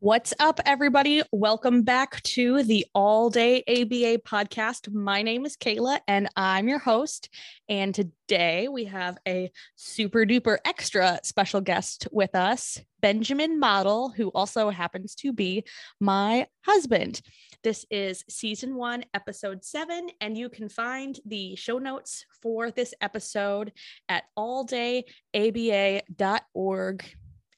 What's 0.00 0.32
up, 0.38 0.60
everybody? 0.64 1.24
Welcome 1.32 1.82
back 1.82 2.22
to 2.22 2.62
the 2.62 2.86
All 2.94 3.30
Day 3.30 3.64
ABA 3.66 4.22
podcast. 4.22 4.92
My 4.92 5.22
name 5.22 5.44
is 5.44 5.56
Kayla 5.56 5.98
and 6.06 6.28
I'm 6.36 6.68
your 6.68 6.78
host. 6.78 7.28
And 7.68 7.92
today 7.92 8.68
we 8.68 8.84
have 8.84 9.18
a 9.26 9.50
super 9.74 10.20
duper 10.20 10.58
extra 10.64 11.18
special 11.24 11.60
guest 11.60 12.06
with 12.12 12.36
us, 12.36 12.80
Benjamin 13.00 13.60
Motl, 13.60 14.14
who 14.14 14.28
also 14.28 14.70
happens 14.70 15.16
to 15.16 15.32
be 15.32 15.64
my 15.98 16.46
husband. 16.64 17.20
This 17.64 17.84
is 17.90 18.24
season 18.28 18.76
one, 18.76 19.04
episode 19.14 19.64
seven, 19.64 20.10
and 20.20 20.38
you 20.38 20.48
can 20.48 20.68
find 20.68 21.18
the 21.26 21.56
show 21.56 21.78
notes 21.78 22.24
for 22.40 22.70
this 22.70 22.94
episode 23.00 23.72
at 24.08 24.26
alldayaba.org 24.38 25.04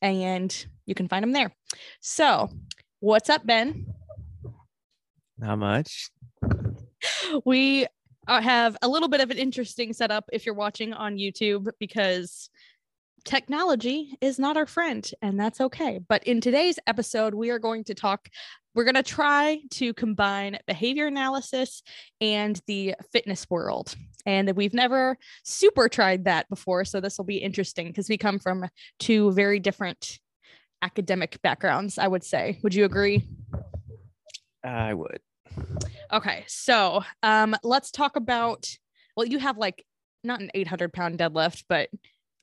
and 0.02 0.66
you 0.90 0.94
can 0.94 1.08
find 1.08 1.22
them 1.22 1.32
there. 1.32 1.54
So, 2.00 2.50
what's 2.98 3.30
up, 3.30 3.46
Ben? 3.46 3.86
Not 5.38 5.56
much. 5.56 6.10
We 7.46 7.86
uh, 8.28 8.42
have 8.42 8.76
a 8.82 8.88
little 8.88 9.08
bit 9.08 9.22
of 9.22 9.30
an 9.30 9.38
interesting 9.38 9.92
setup 9.92 10.24
if 10.32 10.44
you're 10.44 10.54
watching 10.54 10.92
on 10.92 11.16
YouTube 11.16 11.70
because 11.78 12.50
technology 13.24 14.16
is 14.20 14.38
not 14.38 14.56
our 14.56 14.66
friend 14.66 15.10
and 15.22 15.38
that's 15.38 15.60
okay. 15.60 16.00
But 16.06 16.24
in 16.24 16.40
today's 16.40 16.78
episode, 16.86 17.34
we 17.34 17.50
are 17.50 17.58
going 17.58 17.84
to 17.84 17.94
talk, 17.94 18.28
we're 18.74 18.84
going 18.84 18.94
to 18.94 19.02
try 19.02 19.60
to 19.72 19.94
combine 19.94 20.58
behavior 20.66 21.06
analysis 21.06 21.82
and 22.20 22.60
the 22.66 22.94
fitness 23.12 23.48
world. 23.48 23.94
And 24.26 24.54
we've 24.54 24.74
never 24.74 25.16
super 25.44 25.88
tried 25.88 26.24
that 26.24 26.48
before. 26.48 26.84
So 26.84 27.00
this 27.00 27.18
will 27.18 27.24
be 27.24 27.38
interesting 27.38 27.88
because 27.88 28.08
we 28.08 28.18
come 28.18 28.38
from 28.38 28.66
two 28.98 29.32
very 29.32 29.60
different 29.60 30.18
academic 30.82 31.40
backgrounds, 31.42 31.98
I 31.98 32.08
would 32.08 32.24
say. 32.24 32.58
Would 32.62 32.74
you 32.74 32.84
agree? 32.84 33.28
I 34.64 34.94
would. 34.94 35.20
Okay. 36.12 36.44
So 36.46 37.02
um, 37.22 37.56
let's 37.62 37.90
talk 37.90 38.16
about, 38.16 38.68
well, 39.16 39.26
you 39.26 39.38
have 39.38 39.58
like 39.58 39.84
not 40.22 40.40
an 40.40 40.50
800 40.54 40.92
pound 40.92 41.18
deadlift, 41.18 41.64
but 41.68 41.88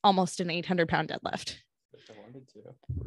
almost 0.04 0.40
an 0.40 0.50
800 0.50 0.88
pound 0.88 1.10
deadlift. 1.10 1.56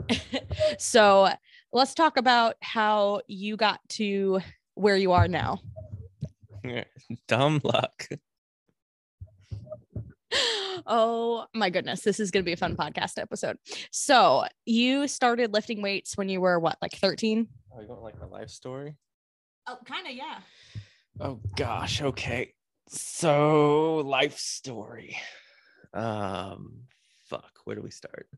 To. 0.09 0.19
so 0.79 1.29
let's 1.73 1.95
talk 1.95 2.17
about 2.17 2.57
how 2.61 3.21
you 3.27 3.57
got 3.57 3.81
to 3.91 4.41
where 4.75 4.97
you 4.97 5.13
are 5.13 5.29
now. 5.29 5.61
Dumb 7.29 7.61
luck. 7.63 8.09
oh 10.87 11.47
my 11.55 11.71
goodness, 11.71 12.03
this 12.03 12.21
is 12.21 12.31
going 12.31 12.45
to 12.45 12.49
be 12.49 12.53
a 12.53 12.57
fun 12.57 12.77
podcast 12.77 13.19
episode. 13.19 13.57
So, 13.91 14.45
you 14.65 15.09
started 15.09 15.53
lifting 15.53 15.83
weights 15.83 16.17
when 16.17 16.29
you 16.29 16.41
were 16.41 16.59
what, 16.59 16.79
like 16.83 16.93
13? 16.93 17.49
Oh, 17.75 17.81
you 17.81 17.89
want 17.89 18.03
like 18.03 18.21
my 18.21 18.27
life 18.27 18.51
story? 18.51 18.97
Oh, 19.67 19.79
kind 19.85 20.07
of, 20.07 20.13
yeah. 20.13 20.39
Oh 21.21 21.41
gosh, 21.57 22.03
okay. 22.03 22.55
So, 22.89 23.97
life 23.97 24.39
story. 24.39 25.17
Um, 25.95 26.83
fuck, 27.29 27.51
where 27.65 27.77
do 27.77 27.83
we 27.83 27.91
start? 27.91 28.29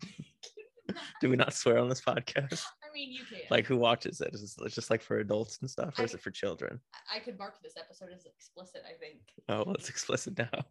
do 1.20 1.30
we 1.30 1.36
not 1.36 1.54
swear 1.54 1.78
on 1.78 1.88
this 1.88 2.00
podcast? 2.00 2.62
I 2.84 2.92
mean, 2.94 3.12
you 3.12 3.24
can. 3.24 3.40
Like, 3.50 3.66
who 3.66 3.76
watches 3.76 4.20
it? 4.20 4.32
Is 4.32 4.56
it 4.64 4.72
just 4.72 4.90
like 4.90 5.02
for 5.02 5.18
adults 5.18 5.58
and 5.60 5.70
stuff, 5.70 5.98
or 5.98 6.04
is 6.04 6.14
it 6.14 6.20
for 6.20 6.30
children? 6.30 6.80
I 7.12 7.18
could 7.18 7.38
mark 7.38 7.62
this 7.62 7.74
episode 7.76 8.10
as 8.14 8.26
explicit, 8.26 8.82
I 8.86 8.98
think. 8.98 9.20
Oh, 9.48 9.64
well, 9.66 9.74
it's 9.74 9.88
explicit 9.88 10.38
now. 10.38 10.64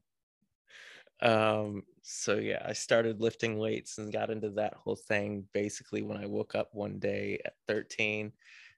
Um, 1.21 1.83
so 2.01 2.35
yeah, 2.35 2.61
I 2.65 2.73
started 2.73 3.21
lifting 3.21 3.57
weights 3.57 3.97
and 3.97 4.11
got 4.11 4.29
into 4.29 4.49
that 4.51 4.73
whole 4.73 4.95
thing 4.95 5.45
basically 5.53 6.01
when 6.01 6.17
I 6.17 6.25
woke 6.25 6.55
up 6.55 6.69
one 6.73 6.99
day 6.99 7.39
at 7.45 7.53
13 7.67 8.31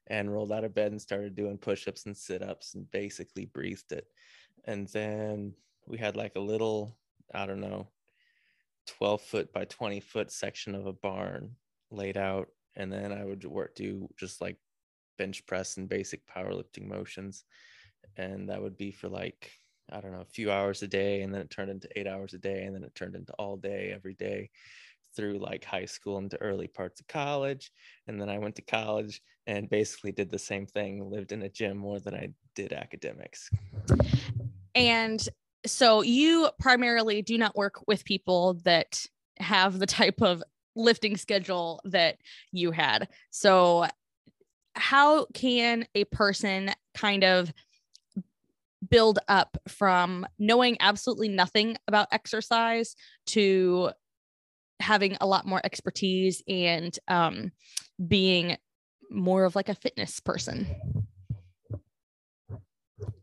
and 0.07 0.31
rolled 0.31 0.51
out 0.51 0.63
of 0.63 0.73
bed 0.73 0.91
and 0.91 1.01
started 1.01 1.35
doing 1.35 1.57
push-ups 1.57 2.05
and 2.05 2.15
sit-ups 2.15 2.75
and 2.75 2.89
basically 2.91 3.45
breathed 3.45 3.91
it. 3.91 4.07
And 4.65 4.87
then 4.89 5.53
we 5.85 5.97
had 5.97 6.15
like 6.15 6.35
a 6.35 6.41
little, 6.41 6.97
I 7.33 7.45
don't 7.45 7.59
know, 7.59 7.89
12 8.87 9.21
foot 9.21 9.53
by 9.53 9.65
20 9.65 9.99
foot 9.99 10.31
section 10.31 10.75
of 10.75 10.85
a 10.85 10.93
barn 10.93 11.51
laid 11.91 12.17
out. 12.17 12.47
And 12.75 12.91
then 12.91 13.11
I 13.11 13.25
would 13.25 13.43
work 13.43 13.75
do 13.75 14.07
just 14.17 14.39
like 14.39 14.57
bench 15.17 15.45
press 15.45 15.77
and 15.77 15.89
basic 15.89 16.21
powerlifting 16.27 16.87
motions. 16.87 17.43
And 18.15 18.49
that 18.49 18.61
would 18.61 18.77
be 18.77 18.91
for 18.91 19.09
like 19.09 19.51
I 19.91 20.01
don't 20.01 20.11
know, 20.11 20.21
a 20.21 20.33
few 20.33 20.51
hours 20.51 20.81
a 20.83 20.87
day, 20.87 21.21
and 21.21 21.33
then 21.33 21.41
it 21.41 21.49
turned 21.49 21.71
into 21.71 21.87
eight 21.95 22.07
hours 22.07 22.33
a 22.33 22.37
day, 22.37 22.63
and 22.63 22.75
then 22.75 22.83
it 22.83 22.93
turned 22.95 23.15
into 23.15 23.33
all 23.33 23.57
day, 23.57 23.91
every 23.93 24.13
day 24.13 24.49
through 25.15 25.39
like 25.39 25.65
high 25.65 25.85
school 25.85 26.17
into 26.19 26.39
early 26.41 26.67
parts 26.67 26.99
of 26.99 27.07
college. 27.07 27.71
And 28.07 28.21
then 28.21 28.29
I 28.29 28.37
went 28.37 28.55
to 28.57 28.61
college 28.61 29.21
and 29.47 29.69
basically 29.69 30.11
did 30.11 30.29
the 30.29 30.37
same 30.37 30.65
thing, 30.65 31.09
lived 31.09 31.31
in 31.31 31.41
a 31.41 31.49
gym 31.49 31.77
more 31.77 31.99
than 31.99 32.13
I 32.13 32.29
did 32.55 32.71
academics. 32.71 33.49
And 34.75 35.27
so 35.65 36.03
you 36.03 36.49
primarily 36.59 37.21
do 37.21 37.37
not 37.37 37.55
work 37.55 37.81
with 37.87 38.05
people 38.05 38.55
that 38.63 39.05
have 39.39 39.79
the 39.79 39.85
type 39.87 40.21
of 40.21 40.43
lifting 40.75 41.17
schedule 41.17 41.81
that 41.85 42.17
you 42.51 42.71
had. 42.71 43.09
So, 43.31 43.87
how 44.75 45.25
can 45.33 45.87
a 45.95 46.03
person 46.05 46.69
kind 46.93 47.23
of 47.23 47.51
build 48.89 49.19
up 49.27 49.57
from 49.67 50.25
knowing 50.37 50.77
absolutely 50.79 51.29
nothing 51.29 51.77
about 51.87 52.07
exercise 52.11 52.95
to 53.27 53.91
having 54.79 55.17
a 55.19 55.27
lot 55.27 55.45
more 55.45 55.61
expertise 55.63 56.43
and 56.47 56.97
um, 57.07 57.51
being 58.07 58.57
more 59.09 59.45
of 59.45 59.55
like 59.55 59.69
a 59.69 59.75
fitness 59.75 60.19
person. 60.19 60.67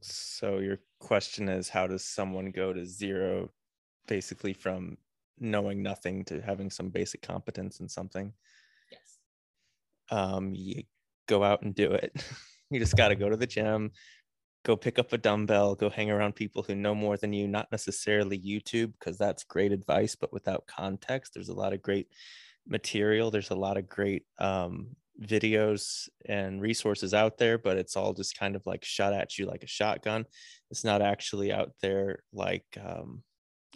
So 0.00 0.59
your 0.59 0.81
question 1.00 1.48
is 1.48 1.69
how 1.69 1.86
does 1.86 2.04
someone 2.04 2.50
go 2.50 2.72
to 2.72 2.86
zero 2.86 3.50
basically 4.06 4.53
from 4.53 4.97
knowing 5.38 5.82
nothing 5.82 6.25
to 6.26 6.41
having 6.41 6.71
some 6.71 6.91
basic 6.91 7.22
competence 7.22 7.81
in 7.81 7.88
something? 7.88 8.32
Yes. 8.91 9.19
Um 10.10 10.54
you 10.54 10.84
go 11.26 11.42
out 11.42 11.62
and 11.62 11.75
do 11.75 11.92
it. 11.92 12.12
you 12.71 12.78
just 12.78 12.97
got 12.97 13.09
to 13.09 13.16
go 13.16 13.28
to 13.28 13.36
the 13.36 13.47
gym, 13.47 13.91
go 14.64 14.76
pick 14.76 14.98
up 14.98 15.12
a 15.12 15.19
dumbbell, 15.19 15.75
go 15.75 15.91
hang 15.91 16.10
around 16.10 16.34
people 16.34 16.62
who 16.62 16.75
know 16.75 16.94
more 16.94 17.16
than 17.16 17.32
you, 17.32 17.47
not 17.47 17.70
necessarily 17.70 18.38
YouTube, 18.38 18.92
because 18.98 19.19
that's 19.19 19.44
great 19.44 19.72
advice, 19.72 20.16
but 20.16 20.32
without 20.32 20.66
context, 20.66 21.34
there's 21.34 21.50
a 21.50 21.54
lot 21.54 21.72
of 21.72 21.82
great 21.82 22.08
material. 22.66 23.30
There's 23.30 23.50
a 23.50 23.54
lot 23.54 23.76
of 23.76 23.88
great 23.88 24.24
um, 24.38 24.88
videos 25.22 26.08
and 26.26 26.60
resources 26.60 27.12
out 27.12 27.36
there, 27.36 27.58
but 27.58 27.76
it's 27.76 27.94
all 27.94 28.14
just 28.14 28.38
kind 28.38 28.56
of 28.56 28.66
like 28.66 28.84
shot 28.84 29.12
at 29.12 29.38
you 29.38 29.47
like 29.47 29.62
a 29.62 29.69
shotgun. 29.69 30.24
It's 30.70 30.84
not 30.84 31.03
actually 31.03 31.53
out 31.53 31.72
there 31.82 32.22
like 32.32 32.66
um, 32.82 33.22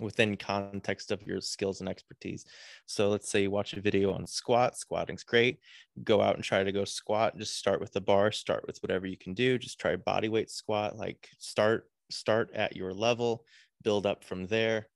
within 0.01 0.37
context 0.37 1.11
of 1.11 1.23
your 1.27 1.41
skills 1.41 1.81
and 1.81 1.89
expertise. 1.89 2.45
So 2.87 3.09
let's 3.09 3.31
say 3.31 3.43
you 3.43 3.51
watch 3.51 3.73
a 3.73 3.81
video 3.81 4.13
on 4.13 4.27
squat, 4.27 4.75
squatting's 4.77 5.25
great. 5.25 5.61
Go 6.05 6.21
out 6.21 6.37
and 6.37 6.45
try 6.45 6.63
to 6.63 6.73
go 6.73 6.85
squat. 6.85 7.37
Just 7.37 7.57
start 7.57 7.81
with 7.81 7.93
the 7.93 8.01
bar, 8.01 8.33
start 8.33 8.65
with 8.67 8.79
whatever 8.83 9.07
you 9.07 9.17
can 9.17 9.35
do. 9.35 9.59
Just 9.59 9.79
try 9.79 9.97
body 9.97 10.29
weight 10.29 10.51
squat, 10.51 10.97
like 10.97 11.29
start 11.39 11.89
start 12.11 12.51
at 12.55 12.77
your 12.77 12.93
level, 12.93 13.45
build 13.83 14.07
up 14.07 14.25
from 14.25 14.47
there. 14.47 14.89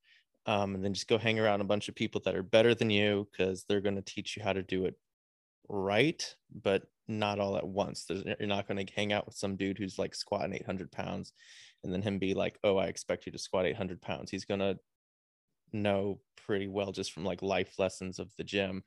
Um, 0.45 0.75
and 0.75 0.83
then 0.83 0.93
just 0.93 1.07
go 1.07 1.17
hang 1.17 1.39
around 1.39 1.61
a 1.61 1.65
bunch 1.65 1.87
of 1.87 1.95
people 1.95 2.21
that 2.25 2.35
are 2.35 2.43
better 2.43 2.75
than 2.75 2.89
you 2.89 3.27
because 3.31 3.63
they're 3.63 3.81
going 3.81 3.95
to 3.95 4.01
teach 4.01 4.35
you 4.35 4.43
how 4.43 4.51
to 4.51 4.61
do 4.61 4.85
it 4.85 4.95
right, 5.69 6.35
but 6.61 6.83
not 7.07 7.39
all 7.39 7.55
at 7.55 7.67
once. 7.67 8.05
There's, 8.05 8.23
you're 8.25 8.47
not 8.47 8.67
going 8.67 8.85
to 8.85 8.93
hang 8.93 9.13
out 9.13 9.25
with 9.25 9.35
some 9.35 9.55
dude 9.55 9.77
who's 9.77 9.97
like 9.97 10.13
squatting 10.13 10.53
800 10.53 10.91
pounds 10.91 11.31
and 11.83 11.93
then 11.93 12.01
him 12.01 12.17
be 12.17 12.33
like, 12.33 12.57
oh, 12.63 12.77
I 12.77 12.85
expect 12.85 13.25
you 13.25 13.31
to 13.31 13.37
squat 13.37 13.65
800 13.65 14.01
pounds. 14.01 14.31
He's 14.31 14.45
going 14.45 14.61
to 14.61 14.77
know 15.73 16.19
pretty 16.45 16.67
well 16.67 16.91
just 16.91 17.11
from 17.11 17.25
like 17.25 17.41
life 17.41 17.79
lessons 17.79 18.19
of 18.19 18.29
the 18.37 18.43
gym 18.43 18.83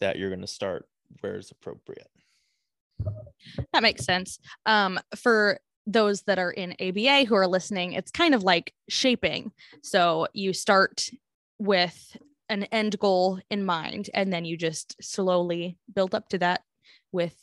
that 0.00 0.18
you're 0.18 0.30
going 0.30 0.40
to 0.40 0.46
start 0.46 0.86
where 1.20 1.36
is 1.36 1.50
appropriate. 1.50 2.10
That 3.72 3.82
makes 3.82 4.04
sense. 4.04 4.38
Um, 4.66 4.98
for 5.16 5.60
those 5.86 6.22
that 6.22 6.38
are 6.38 6.50
in 6.50 6.74
ABA 6.80 7.24
who 7.24 7.34
are 7.34 7.46
listening, 7.46 7.94
it's 7.94 8.10
kind 8.10 8.34
of 8.34 8.42
like 8.42 8.72
shaping. 8.88 9.52
So 9.82 10.28
you 10.32 10.52
start 10.52 11.08
with 11.58 12.16
an 12.48 12.64
end 12.64 12.98
goal 12.98 13.40
in 13.50 13.64
mind, 13.64 14.10
and 14.12 14.32
then 14.32 14.44
you 14.44 14.56
just 14.56 14.96
slowly 15.02 15.78
build 15.94 16.14
up 16.14 16.28
to 16.30 16.38
that 16.38 16.62
with 17.12 17.36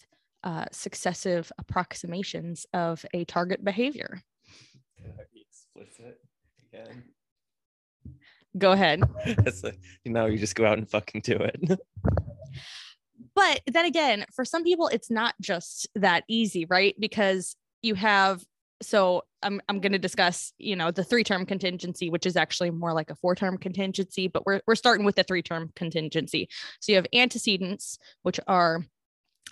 uh, 0.44 0.66
successive 0.72 1.52
approximations 1.58 2.66
of 2.74 3.06
a 3.14 3.26
target 3.26 3.64
behavior. 3.64 4.22
explicit 5.36 6.20
again 6.72 7.04
go 8.58 8.72
ahead. 8.72 9.04
a, 9.26 9.74
you 10.04 10.12
know, 10.12 10.26
you 10.26 10.38
just 10.38 10.56
go 10.56 10.66
out 10.66 10.78
and 10.78 10.90
fucking 10.90 11.22
do 11.22 11.38
it. 11.38 11.80
but 13.36 13.62
then 13.68 13.86
again, 13.86 14.26
for 14.34 14.46
some 14.46 14.64
people, 14.64 14.88
it's 14.88 15.12
not 15.12 15.36
just 15.42 15.88
that 15.96 16.24
easy, 16.28 16.66
right? 16.66 16.96
Because 17.00 17.56
you 17.82 17.96
have 17.96 18.44
so 18.82 19.24
I'm 19.42 19.62
I'm 19.70 19.80
going 19.80 19.92
to 19.92 20.00
discuss, 20.00 20.54
you 20.58 20.76
know, 20.76 20.92
the 20.92 21.04
three-term 21.04 21.46
contingency, 21.46 22.10
which 22.10 22.26
is 22.26 22.36
actually 22.36 22.72
more 22.72 22.94
like 22.94 23.10
a 23.10 23.16
four-term 23.16 23.58
contingency, 23.58 24.28
but 24.28 24.46
we're 24.46 24.62
we're 24.68 24.76
starting 24.76 25.06
with 25.06 25.16
the 25.16 25.24
three-term 25.24 25.72
contingency. 25.76 26.50
So 26.80 26.92
you 26.92 26.96
have 26.98 27.08
antecedents, 27.14 27.98
which 28.24 28.40
are 28.48 28.84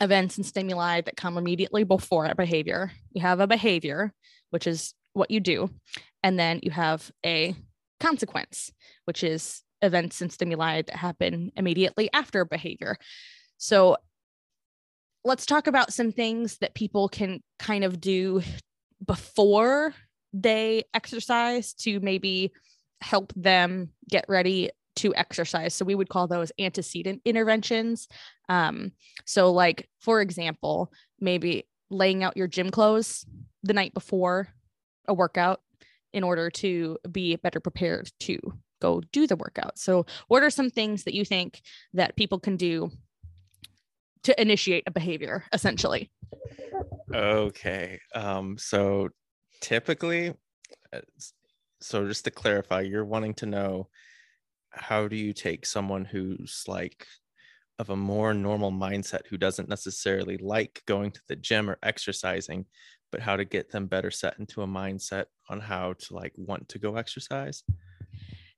events 0.01 0.37
and 0.37 0.45
stimuli 0.45 1.01
that 1.01 1.17
come 1.17 1.37
immediately 1.37 1.83
before 1.83 2.25
a 2.25 2.35
behavior. 2.35 2.91
You 3.13 3.21
have 3.21 3.39
a 3.39 3.47
behavior, 3.47 4.13
which 4.49 4.67
is 4.67 4.93
what 5.13 5.31
you 5.31 5.39
do, 5.39 5.69
and 6.23 6.37
then 6.37 6.59
you 6.63 6.71
have 6.71 7.11
a 7.25 7.55
consequence, 7.99 8.71
which 9.05 9.23
is 9.23 9.63
events 9.81 10.21
and 10.21 10.31
stimuli 10.31 10.81
that 10.81 10.95
happen 10.95 11.51
immediately 11.55 12.09
after 12.13 12.45
behavior. 12.45 12.97
So 13.57 13.97
let's 15.23 15.45
talk 15.45 15.67
about 15.67 15.93
some 15.93 16.11
things 16.11 16.57
that 16.59 16.75
people 16.75 17.09
can 17.09 17.41
kind 17.59 17.83
of 17.83 17.99
do 17.99 18.41
before 19.05 19.93
they 20.33 20.83
exercise 20.93 21.73
to 21.73 21.99
maybe 21.99 22.51
help 23.01 23.33
them 23.35 23.89
get 24.09 24.25
ready 24.27 24.69
to 24.97 25.13
exercise. 25.15 25.73
So 25.73 25.85
we 25.85 25.95
would 25.95 26.09
call 26.09 26.27
those 26.27 26.51
antecedent 26.59 27.21
interventions. 27.25 28.07
Um, 28.47 28.91
so, 29.25 29.51
like, 29.51 29.89
for 29.99 30.21
example, 30.21 30.91
maybe 31.19 31.67
laying 31.89 32.23
out 32.23 32.37
your 32.37 32.47
gym 32.47 32.71
clothes 32.71 33.25
the 33.63 33.73
night 33.73 33.93
before 33.93 34.47
a 35.07 35.13
workout 35.13 35.61
in 36.15 36.23
order 36.23 36.49
to 36.49 36.97
be 37.11 37.35
better 37.35 37.59
prepared 37.59 38.09
to 38.21 38.39
go 38.81 39.01
do 39.11 39.27
the 39.27 39.35
workout. 39.35 39.77
So, 39.77 40.05
what 40.27 40.41
are 40.41 40.49
some 40.49 40.69
things 40.69 41.03
that 41.03 41.13
you 41.13 41.25
think 41.25 41.61
that 41.93 42.15
people 42.15 42.39
can 42.39 42.55
do 42.55 42.89
to 44.23 44.41
initiate 44.41 44.85
a 44.87 44.91
behavior 44.91 45.43
essentially? 45.53 46.09
Okay. 47.13 47.99
Um, 48.15 48.57
so 48.57 49.09
typically, 49.61 50.33
uh, 50.91 51.01
so 51.79 52.07
just 52.07 52.25
to 52.25 52.31
clarify, 52.31 52.81
you're 52.81 53.05
wanting 53.05 53.35
to 53.35 53.45
know 53.45 53.87
how 54.71 55.07
do 55.07 55.15
you 55.15 55.33
take 55.33 55.65
someone 55.65 56.05
who's 56.05 56.63
like 56.67 57.05
of 57.77 57.89
a 57.89 57.95
more 57.95 58.33
normal 58.33 58.71
mindset 58.71 59.27
who 59.29 59.37
doesn't 59.37 59.69
necessarily 59.69 60.37
like 60.37 60.81
going 60.87 61.11
to 61.11 61.21
the 61.27 61.35
gym 61.35 61.69
or 61.69 61.77
exercising 61.83 62.65
but 63.15 63.21
how 63.21 63.37
to 63.37 63.45
get 63.45 63.71
them 63.71 63.85
better 63.85 64.11
set 64.11 64.37
into 64.39 64.61
a 64.61 64.67
mindset 64.67 65.27
on 65.47 65.61
how 65.61 65.93
to 65.93 66.13
like 66.13 66.33
want 66.35 66.67
to 66.67 66.77
go 66.77 66.97
exercise. 66.97 67.63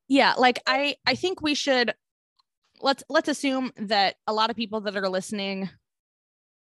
Yeah 0.08 0.34
like 0.36 0.60
i 0.66 0.96
i 1.06 1.14
think 1.14 1.42
we 1.42 1.54
should 1.54 1.94
let's 2.82 3.04
let's 3.08 3.28
assume 3.28 3.72
that 3.78 4.16
a 4.26 4.34
lot 4.34 4.50
of 4.50 4.56
people 4.56 4.82
that 4.82 4.98
are 4.98 5.10
listening 5.10 5.70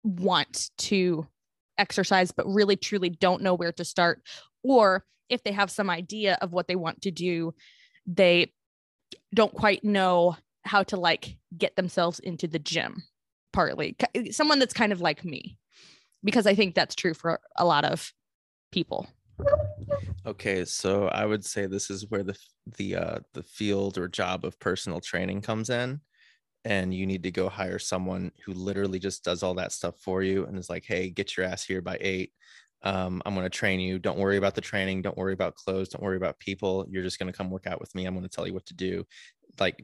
want 0.05 0.69
to 0.77 1.27
exercise 1.79 2.31
but 2.31 2.47
really 2.47 2.77
truly 2.77 3.09
don't 3.09 3.43
know 3.43 3.55
where 3.55 3.73
to 3.73 3.87
start 3.87 4.21
or 4.63 5.05
if 5.31 5.43
they 5.45 5.53
have 5.53 5.71
some 5.71 5.89
idea 5.89 6.37
of 6.43 6.53
what 6.53 6.69
they 6.69 6.77
want 6.77 7.01
to 7.03 7.11
do 7.11 7.55
they 8.07 8.53
don't 9.33 9.55
quite 9.55 9.83
know 9.83 10.37
how 10.65 10.83
to 10.83 10.97
like 10.99 11.39
get 11.57 11.75
themselves 11.77 12.19
into 12.19 12.49
the 12.49 12.59
gym 12.59 13.03
partly 13.53 13.97
someone 14.31 14.59
that's 14.59 14.75
kind 14.75 14.93
of 14.93 15.01
like 15.01 15.25
me 15.25 15.57
because 16.29 16.47
i 16.47 16.55
think 16.55 16.75
that's 16.75 16.95
true 16.95 17.15
for 17.15 17.41
a 17.57 17.65
lot 17.65 17.87
of 17.87 18.13
people. 18.71 19.09
Okay 20.27 20.67
so 20.67 21.09
i 21.09 21.25
would 21.25 21.43
say 21.43 21.65
this 21.67 21.89
is 21.89 22.11
where 22.11 22.23
the 22.23 22.37
the 22.77 22.97
uh 22.97 23.19
the 23.33 23.43
field 23.43 23.97
or 23.97 24.09
job 24.09 24.45
of 24.45 24.59
personal 24.59 25.01
training 25.01 25.41
comes 25.41 25.71
in 25.71 26.01
and 26.67 26.93
you 26.93 27.07
need 27.07 27.23
to 27.23 27.31
go 27.31 27.49
hire 27.49 27.79
someone 27.79 28.31
who 28.45 28.53
literally 28.53 28.99
just 28.99 29.25
does 29.25 29.43
all 29.43 29.55
that 29.55 29.73
stuff 29.73 29.95
for 30.01 30.23
you 30.23 30.45
and 30.45 30.59
is 30.59 30.69
like 30.69 30.85
hey 30.85 31.09
get 31.09 31.35
your 31.35 31.47
ass 31.47 31.65
here 31.65 31.81
by 31.81 31.97
eight. 32.01 32.33
Um, 32.83 33.23
i'm 33.25 33.35
going 33.35 33.47
to 33.47 33.51
train 33.51 33.81
you. 33.81 33.99
Don't 33.99 34.19
worry 34.19 34.37
about 34.37 34.55
the 34.55 34.61
training. 34.61 35.01
Don't 35.01 35.17
worry 35.17 35.33
about 35.33 35.55
clothes. 35.55 35.89
Don't 35.89 36.03
worry 36.03 36.19
about 36.19 36.39
people. 36.39 36.85
You're 36.91 37.03
just 37.03 37.19
going 37.19 37.33
to 37.33 37.37
come 37.37 37.51
work 37.51 37.67
out 37.67 37.81
with 37.81 37.95
me. 37.95 38.05
I'm 38.05 38.15
going 38.15 38.29
to 38.29 38.37
tell 38.37 38.47
you 38.47 38.55
what 38.55 38.67
to 38.67 38.75
do. 38.75 39.05
Like 39.59 39.83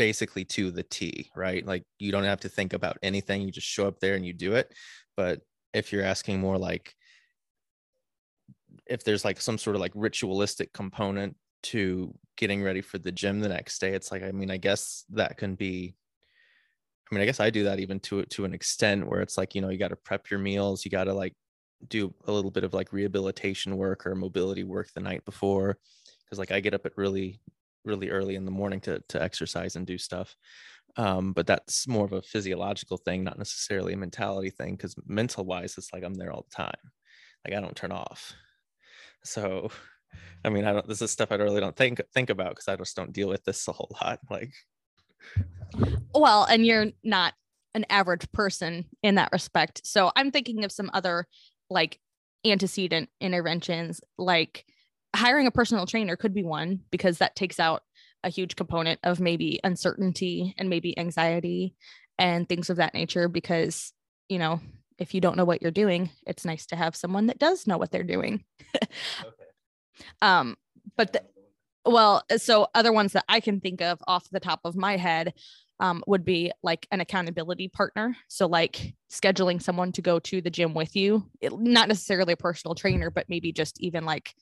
basically 0.00 0.46
to 0.46 0.70
the 0.70 0.82
t 0.82 1.30
right? 1.36 1.66
Like 1.66 1.84
you 1.98 2.10
don't 2.10 2.24
have 2.24 2.40
to 2.40 2.48
think 2.48 2.72
about 2.72 2.96
anything 3.02 3.42
you 3.42 3.50
just 3.50 3.66
show 3.66 3.86
up 3.86 4.00
there 4.00 4.14
and 4.14 4.24
you 4.24 4.32
do 4.32 4.54
it. 4.54 4.72
But 5.14 5.40
if 5.74 5.92
you're 5.92 6.02
asking 6.14 6.40
more 6.40 6.56
like 6.56 6.94
if 8.86 9.04
there's 9.04 9.26
like 9.26 9.38
some 9.42 9.58
sort 9.58 9.76
of 9.76 9.80
like 9.82 9.92
ritualistic 9.94 10.72
component 10.72 11.36
to 11.64 12.14
getting 12.38 12.62
ready 12.62 12.80
for 12.80 12.96
the 12.96 13.12
gym 13.12 13.40
the 13.40 13.48
next 13.48 13.78
day 13.78 13.92
it's 13.92 14.10
like 14.10 14.22
i 14.22 14.30
mean 14.30 14.50
i 14.50 14.56
guess 14.56 15.04
that 15.10 15.36
can 15.36 15.54
be 15.54 15.94
i 17.10 17.14
mean 17.14 17.20
i 17.20 17.26
guess 17.26 17.40
i 17.40 17.50
do 17.50 17.64
that 17.64 17.80
even 17.80 18.00
to 18.00 18.24
to 18.26 18.46
an 18.46 18.54
extent 18.54 19.06
where 19.06 19.20
it's 19.20 19.36
like 19.36 19.54
you 19.54 19.60
know 19.60 19.68
you 19.68 19.76
got 19.76 19.88
to 19.88 19.96
prep 19.96 20.30
your 20.30 20.40
meals 20.40 20.84
you 20.84 20.90
got 20.90 21.04
to 21.04 21.12
like 21.12 21.34
do 21.88 22.14
a 22.26 22.32
little 22.32 22.50
bit 22.50 22.64
of 22.64 22.74
like 22.74 22.92
rehabilitation 22.92 23.76
work 23.76 24.06
or 24.06 24.14
mobility 24.14 24.64
work 24.64 24.88
the 24.94 25.00
night 25.00 25.24
before. 25.24 25.76
Because 26.24 26.38
like 26.38 26.52
i 26.52 26.60
get 26.60 26.74
up 26.74 26.86
at 26.86 26.96
really 26.96 27.40
really 27.84 28.10
early 28.10 28.34
in 28.34 28.44
the 28.44 28.50
morning 28.50 28.80
to 28.80 29.02
to 29.08 29.22
exercise 29.22 29.76
and 29.76 29.86
do 29.86 29.98
stuff 29.98 30.34
um, 30.96 31.32
but 31.32 31.46
that's 31.46 31.86
more 31.86 32.04
of 32.04 32.12
a 32.12 32.22
physiological 32.22 32.96
thing 32.96 33.22
not 33.22 33.38
necessarily 33.38 33.92
a 33.92 33.96
mentality 33.96 34.50
thing 34.50 34.74
because 34.74 34.94
mental 35.06 35.44
wise 35.44 35.76
it's 35.78 35.92
like 35.92 36.02
i'm 36.04 36.14
there 36.14 36.32
all 36.32 36.46
the 36.48 36.56
time 36.56 36.90
like 37.44 37.56
i 37.56 37.60
don't 37.60 37.76
turn 37.76 37.92
off 37.92 38.34
so 39.24 39.70
I 40.44 40.48
mean, 40.48 40.64
I 40.64 40.72
don't. 40.72 40.86
This 40.86 41.02
is 41.02 41.10
stuff 41.10 41.32
I 41.32 41.36
really 41.36 41.60
don't 41.60 41.76
think 41.76 42.00
think 42.14 42.30
about 42.30 42.50
because 42.50 42.68
I 42.68 42.76
just 42.76 42.96
don't 42.96 43.12
deal 43.12 43.28
with 43.28 43.44
this 43.44 43.66
a 43.68 43.72
whole 43.72 43.90
lot. 44.00 44.20
Like, 44.30 44.52
well, 46.14 46.44
and 46.44 46.64
you're 46.64 46.86
not 47.04 47.34
an 47.74 47.84
average 47.90 48.30
person 48.32 48.86
in 49.02 49.16
that 49.16 49.30
respect. 49.32 49.86
So 49.86 50.10
I'm 50.16 50.30
thinking 50.30 50.64
of 50.64 50.72
some 50.72 50.90
other 50.92 51.26
like 51.68 51.98
antecedent 52.44 53.10
interventions, 53.20 54.00
like 54.18 54.64
hiring 55.14 55.46
a 55.46 55.50
personal 55.50 55.86
trainer 55.86 56.16
could 56.16 56.34
be 56.34 56.44
one 56.44 56.80
because 56.90 57.18
that 57.18 57.36
takes 57.36 57.60
out 57.60 57.82
a 58.22 58.28
huge 58.28 58.56
component 58.56 59.00
of 59.02 59.20
maybe 59.20 59.60
uncertainty 59.64 60.54
and 60.58 60.68
maybe 60.68 60.98
anxiety 60.98 61.74
and 62.18 62.48
things 62.48 62.70
of 62.70 62.76
that 62.76 62.94
nature. 62.94 63.28
Because 63.28 63.92
you 64.28 64.38
know, 64.38 64.60
if 64.98 65.14
you 65.14 65.20
don't 65.20 65.36
know 65.36 65.44
what 65.44 65.62
you're 65.62 65.70
doing, 65.70 66.10
it's 66.26 66.44
nice 66.44 66.66
to 66.66 66.76
have 66.76 66.94
someone 66.94 67.26
that 67.26 67.38
does 67.38 67.66
know 67.66 67.78
what 67.78 67.90
they're 67.90 68.02
doing. 68.02 68.44
okay. 68.76 69.50
Um, 70.22 70.56
but 70.96 71.12
the, 71.12 71.22
well, 71.84 72.22
so 72.36 72.68
other 72.74 72.92
ones 72.92 73.12
that 73.14 73.24
I 73.28 73.40
can 73.40 73.60
think 73.60 73.80
of 73.80 73.98
off 74.06 74.28
the 74.30 74.40
top 74.40 74.60
of 74.64 74.76
my 74.76 74.96
head 74.96 75.32
um, 75.80 76.04
would 76.06 76.24
be 76.24 76.52
like 76.62 76.86
an 76.90 77.00
accountability 77.00 77.68
partner. 77.68 78.16
So, 78.28 78.46
like 78.46 78.94
scheduling 79.10 79.62
someone 79.62 79.92
to 79.92 80.02
go 80.02 80.18
to 80.20 80.40
the 80.40 80.50
gym 80.50 80.74
with 80.74 80.94
you, 80.94 81.26
it, 81.40 81.58
not 81.58 81.88
necessarily 81.88 82.34
a 82.34 82.36
personal 82.36 82.74
trainer, 82.74 83.10
but 83.10 83.28
maybe 83.28 83.52
just 83.52 83.80
even 83.80 84.04
like 84.04 84.34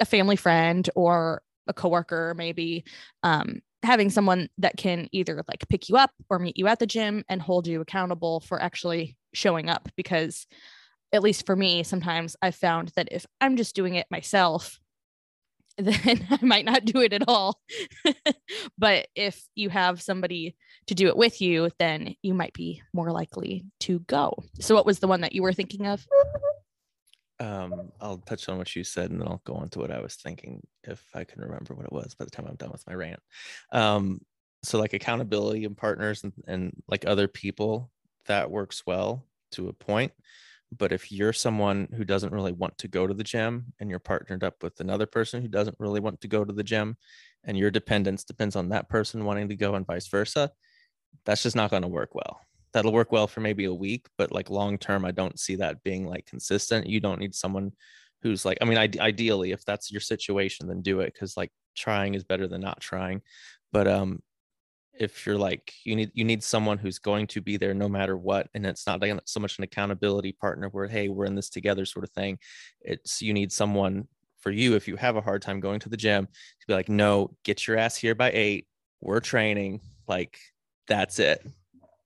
a 0.00 0.04
family 0.04 0.36
friend 0.36 0.88
or 0.94 1.42
a 1.66 1.72
coworker, 1.72 2.34
maybe 2.36 2.84
um, 3.22 3.60
having 3.82 4.10
someone 4.10 4.48
that 4.58 4.76
can 4.76 5.08
either 5.12 5.44
like 5.48 5.68
pick 5.68 5.88
you 5.88 5.96
up 5.96 6.10
or 6.28 6.38
meet 6.38 6.56
you 6.56 6.66
at 6.66 6.78
the 6.78 6.86
gym 6.86 7.24
and 7.28 7.40
hold 7.40 7.66
you 7.66 7.80
accountable 7.80 8.40
for 8.40 8.60
actually 8.60 9.16
showing 9.34 9.68
up. 9.68 9.88
Because 9.96 10.46
at 11.12 11.22
least 11.22 11.46
for 11.46 11.56
me, 11.56 11.82
sometimes 11.82 12.36
I've 12.42 12.54
found 12.54 12.92
that 12.96 13.08
if 13.10 13.24
I'm 13.40 13.56
just 13.56 13.74
doing 13.74 13.94
it 13.94 14.06
myself, 14.10 14.78
then 15.78 16.26
I 16.30 16.38
might 16.42 16.64
not 16.64 16.84
do 16.84 17.00
it 17.00 17.12
at 17.12 17.28
all. 17.28 17.60
but 18.78 19.06
if 19.14 19.46
you 19.54 19.68
have 19.68 20.02
somebody 20.02 20.56
to 20.88 20.94
do 20.94 21.06
it 21.06 21.16
with 21.16 21.40
you, 21.40 21.70
then 21.78 22.16
you 22.20 22.34
might 22.34 22.52
be 22.52 22.82
more 22.92 23.12
likely 23.12 23.64
to 23.80 24.00
go. 24.00 24.34
So, 24.60 24.74
what 24.74 24.86
was 24.86 24.98
the 24.98 25.06
one 25.06 25.20
that 25.20 25.34
you 25.34 25.42
were 25.42 25.52
thinking 25.52 25.86
of? 25.86 26.04
Um, 27.40 27.92
I'll 28.00 28.18
touch 28.18 28.48
on 28.48 28.58
what 28.58 28.74
you 28.74 28.82
said 28.82 29.10
and 29.10 29.20
then 29.20 29.28
I'll 29.28 29.42
go 29.44 29.54
on 29.54 29.68
to 29.70 29.78
what 29.78 29.92
I 29.92 30.00
was 30.00 30.16
thinking 30.16 30.60
if 30.84 31.04
I 31.14 31.22
can 31.24 31.40
remember 31.40 31.74
what 31.74 31.86
it 31.86 31.92
was 31.92 32.14
by 32.14 32.24
the 32.24 32.30
time 32.30 32.46
I'm 32.48 32.56
done 32.56 32.72
with 32.72 32.86
my 32.86 32.94
rant. 32.94 33.20
Um, 33.70 34.20
so, 34.64 34.78
like 34.78 34.92
accountability 34.92 35.64
and 35.64 35.76
partners 35.76 36.24
and, 36.24 36.32
and 36.48 36.72
like 36.88 37.06
other 37.06 37.28
people, 37.28 37.90
that 38.26 38.50
works 38.50 38.82
well 38.86 39.24
to 39.52 39.68
a 39.68 39.72
point 39.72 40.12
but 40.76 40.92
if 40.92 41.10
you're 41.10 41.32
someone 41.32 41.88
who 41.96 42.04
doesn't 42.04 42.32
really 42.32 42.52
want 42.52 42.76
to 42.78 42.88
go 42.88 43.06
to 43.06 43.14
the 43.14 43.24
gym 43.24 43.72
and 43.80 43.88
you're 43.88 43.98
partnered 43.98 44.44
up 44.44 44.62
with 44.62 44.78
another 44.80 45.06
person 45.06 45.40
who 45.40 45.48
doesn't 45.48 45.76
really 45.78 46.00
want 46.00 46.20
to 46.20 46.28
go 46.28 46.44
to 46.44 46.52
the 46.52 46.62
gym 46.62 46.96
and 47.44 47.56
your 47.56 47.70
dependence 47.70 48.24
depends 48.24 48.54
on 48.54 48.68
that 48.68 48.88
person 48.88 49.24
wanting 49.24 49.48
to 49.48 49.56
go 49.56 49.74
and 49.74 49.86
vice 49.86 50.06
versa 50.08 50.50
that's 51.24 51.42
just 51.42 51.56
not 51.56 51.70
going 51.70 51.82
to 51.82 51.88
work 51.88 52.14
well 52.14 52.40
that'll 52.72 52.92
work 52.92 53.12
well 53.12 53.26
for 53.26 53.40
maybe 53.40 53.64
a 53.64 53.74
week 53.74 54.06
but 54.16 54.32
like 54.32 54.50
long 54.50 54.78
term 54.78 55.04
i 55.04 55.10
don't 55.10 55.38
see 55.38 55.56
that 55.56 55.82
being 55.82 56.06
like 56.06 56.26
consistent. 56.26 56.86
You 56.86 57.00
don't 57.00 57.20
need 57.20 57.34
someone 57.34 57.72
who's 58.22 58.44
like 58.44 58.58
i 58.60 58.64
mean 58.64 58.78
I- 58.78 59.04
ideally 59.04 59.52
if 59.52 59.64
that's 59.64 59.90
your 59.90 60.00
situation 60.00 60.66
then 60.66 60.82
do 60.82 61.00
it 61.00 61.12
because 61.14 61.36
like 61.36 61.50
trying 61.76 62.14
is 62.14 62.24
better 62.24 62.48
than 62.48 62.60
not 62.60 62.80
trying. 62.80 63.22
But 63.72 63.86
um 63.86 64.22
if 64.98 65.24
you're 65.24 65.38
like 65.38 65.72
you 65.84 65.94
need 65.94 66.10
you 66.12 66.24
need 66.24 66.42
someone 66.42 66.76
who's 66.76 66.98
going 66.98 67.26
to 67.28 67.40
be 67.40 67.56
there 67.56 67.72
no 67.72 67.88
matter 67.88 68.16
what 68.16 68.48
and 68.54 68.66
it's 68.66 68.86
not 68.86 69.00
like 69.00 69.16
so 69.26 69.38
much 69.38 69.56
an 69.58 69.64
accountability 69.64 70.32
partner 70.32 70.68
where 70.70 70.88
hey 70.88 71.08
we're 71.08 71.24
in 71.24 71.36
this 71.36 71.48
together 71.48 71.84
sort 71.84 72.04
of 72.04 72.10
thing 72.10 72.36
it's 72.80 73.22
you 73.22 73.32
need 73.32 73.52
someone 73.52 74.08
for 74.40 74.50
you 74.50 74.74
if 74.74 74.88
you 74.88 74.96
have 74.96 75.16
a 75.16 75.20
hard 75.20 75.42
time 75.42 75.60
going 75.60 75.80
to 75.80 75.88
the 75.88 75.96
gym 75.96 76.26
to 76.26 76.66
be 76.66 76.74
like 76.74 76.88
no 76.88 77.30
get 77.44 77.66
your 77.66 77.76
ass 77.76 77.96
here 77.96 78.14
by 78.14 78.30
eight. 78.32 78.66
We're 79.00 79.20
training. 79.20 79.80
Like 80.08 80.38
that's 80.88 81.18
it 81.18 81.46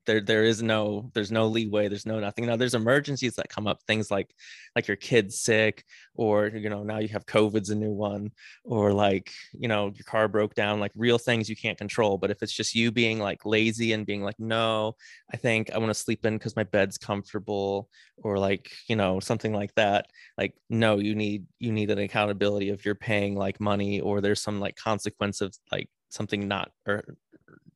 there 0.05 0.21
there 0.21 0.43
is 0.43 0.61
no 0.61 1.09
there's 1.13 1.31
no 1.31 1.47
leeway 1.47 1.87
there's 1.87 2.05
no 2.05 2.19
nothing. 2.19 2.45
Now 2.45 2.55
there's 2.55 2.75
emergencies 2.75 3.35
that 3.35 3.49
come 3.49 3.67
up 3.67 3.81
things 3.87 4.11
like 4.11 4.33
like 4.75 4.87
your 4.87 4.97
kid's 4.97 5.39
sick 5.39 5.83
or 6.15 6.47
you 6.47 6.69
know 6.69 6.83
now 6.83 6.99
you 6.99 7.07
have 7.09 7.25
covid's 7.25 7.69
a 7.69 7.75
new 7.75 7.91
one 7.91 8.31
or 8.63 8.93
like 8.93 9.31
you 9.53 9.67
know 9.67 9.91
your 9.95 10.05
car 10.05 10.27
broke 10.27 10.55
down 10.55 10.79
like 10.79 10.91
real 10.95 11.17
things 11.17 11.49
you 11.49 11.55
can't 11.55 11.77
control. 11.77 12.17
But 12.17 12.31
if 12.31 12.43
it's 12.43 12.53
just 12.53 12.75
you 12.75 12.91
being 12.91 13.19
like 13.19 13.45
lazy 13.45 13.93
and 13.93 14.05
being 14.05 14.23
like 14.23 14.39
no 14.39 14.95
i 15.33 15.37
think 15.37 15.71
i 15.71 15.77
want 15.77 15.89
to 15.89 15.93
sleep 15.93 16.25
in 16.25 16.37
because 16.37 16.55
my 16.55 16.63
bed's 16.63 16.97
comfortable 16.97 17.89
or 18.17 18.37
like 18.37 18.69
you 18.87 18.95
know 18.95 19.19
something 19.19 19.53
like 19.53 19.73
that 19.75 20.05
like 20.37 20.53
no 20.69 20.97
you 20.97 21.15
need 21.15 21.45
you 21.59 21.71
need 21.71 21.89
an 21.89 21.99
accountability 21.99 22.69
if 22.69 22.85
you're 22.85 22.95
paying 22.95 23.35
like 23.35 23.59
money 23.59 24.01
or 24.01 24.21
there's 24.21 24.41
some 24.41 24.59
like 24.59 24.75
consequence 24.75 25.41
of 25.41 25.55
like 25.71 25.89
something 26.09 26.47
not 26.47 26.71
or 26.87 27.03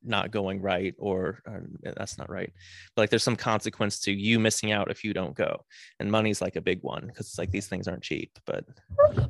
not 0.08 0.30
going 0.30 0.60
right 0.60 0.94
or, 0.98 1.40
or, 1.46 1.62
eh, 1.84 1.92
that's 1.96 2.18
not 2.18 2.30
right 2.30 2.52
but 2.94 3.02
like 3.02 3.10
there's 3.10 3.22
some 3.22 3.36
consequence 3.36 4.00
to 4.00 4.12
you 4.12 4.38
missing 4.38 4.72
out 4.72 4.90
if 4.90 5.04
you 5.04 5.12
don't 5.12 5.34
go 5.34 5.64
and 6.00 6.10
money's 6.10 6.40
like 6.40 6.56
a 6.56 6.60
big 6.60 6.82
one 6.82 7.06
because 7.06 7.26
it's 7.26 7.38
like 7.38 7.50
these 7.50 7.68
things 7.68 7.86
aren't 7.86 8.02
cheap 8.02 8.38
but 8.46 8.64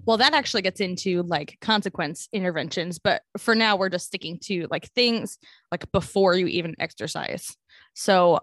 well 0.04 0.16
that 0.16 0.34
actually 0.34 0.62
gets 0.62 0.80
into 0.80 1.22
like 1.24 1.56
consequence 1.60 2.28
interventions 2.32 2.98
but 2.98 3.22
for 3.36 3.54
now 3.54 3.76
we're 3.76 3.88
just 3.88 4.06
sticking 4.06 4.38
to 4.38 4.66
like 4.70 4.90
things 4.92 5.38
like 5.70 5.90
before 5.92 6.34
you 6.34 6.46
even 6.46 6.74
exercise. 6.78 7.56
So 7.94 8.40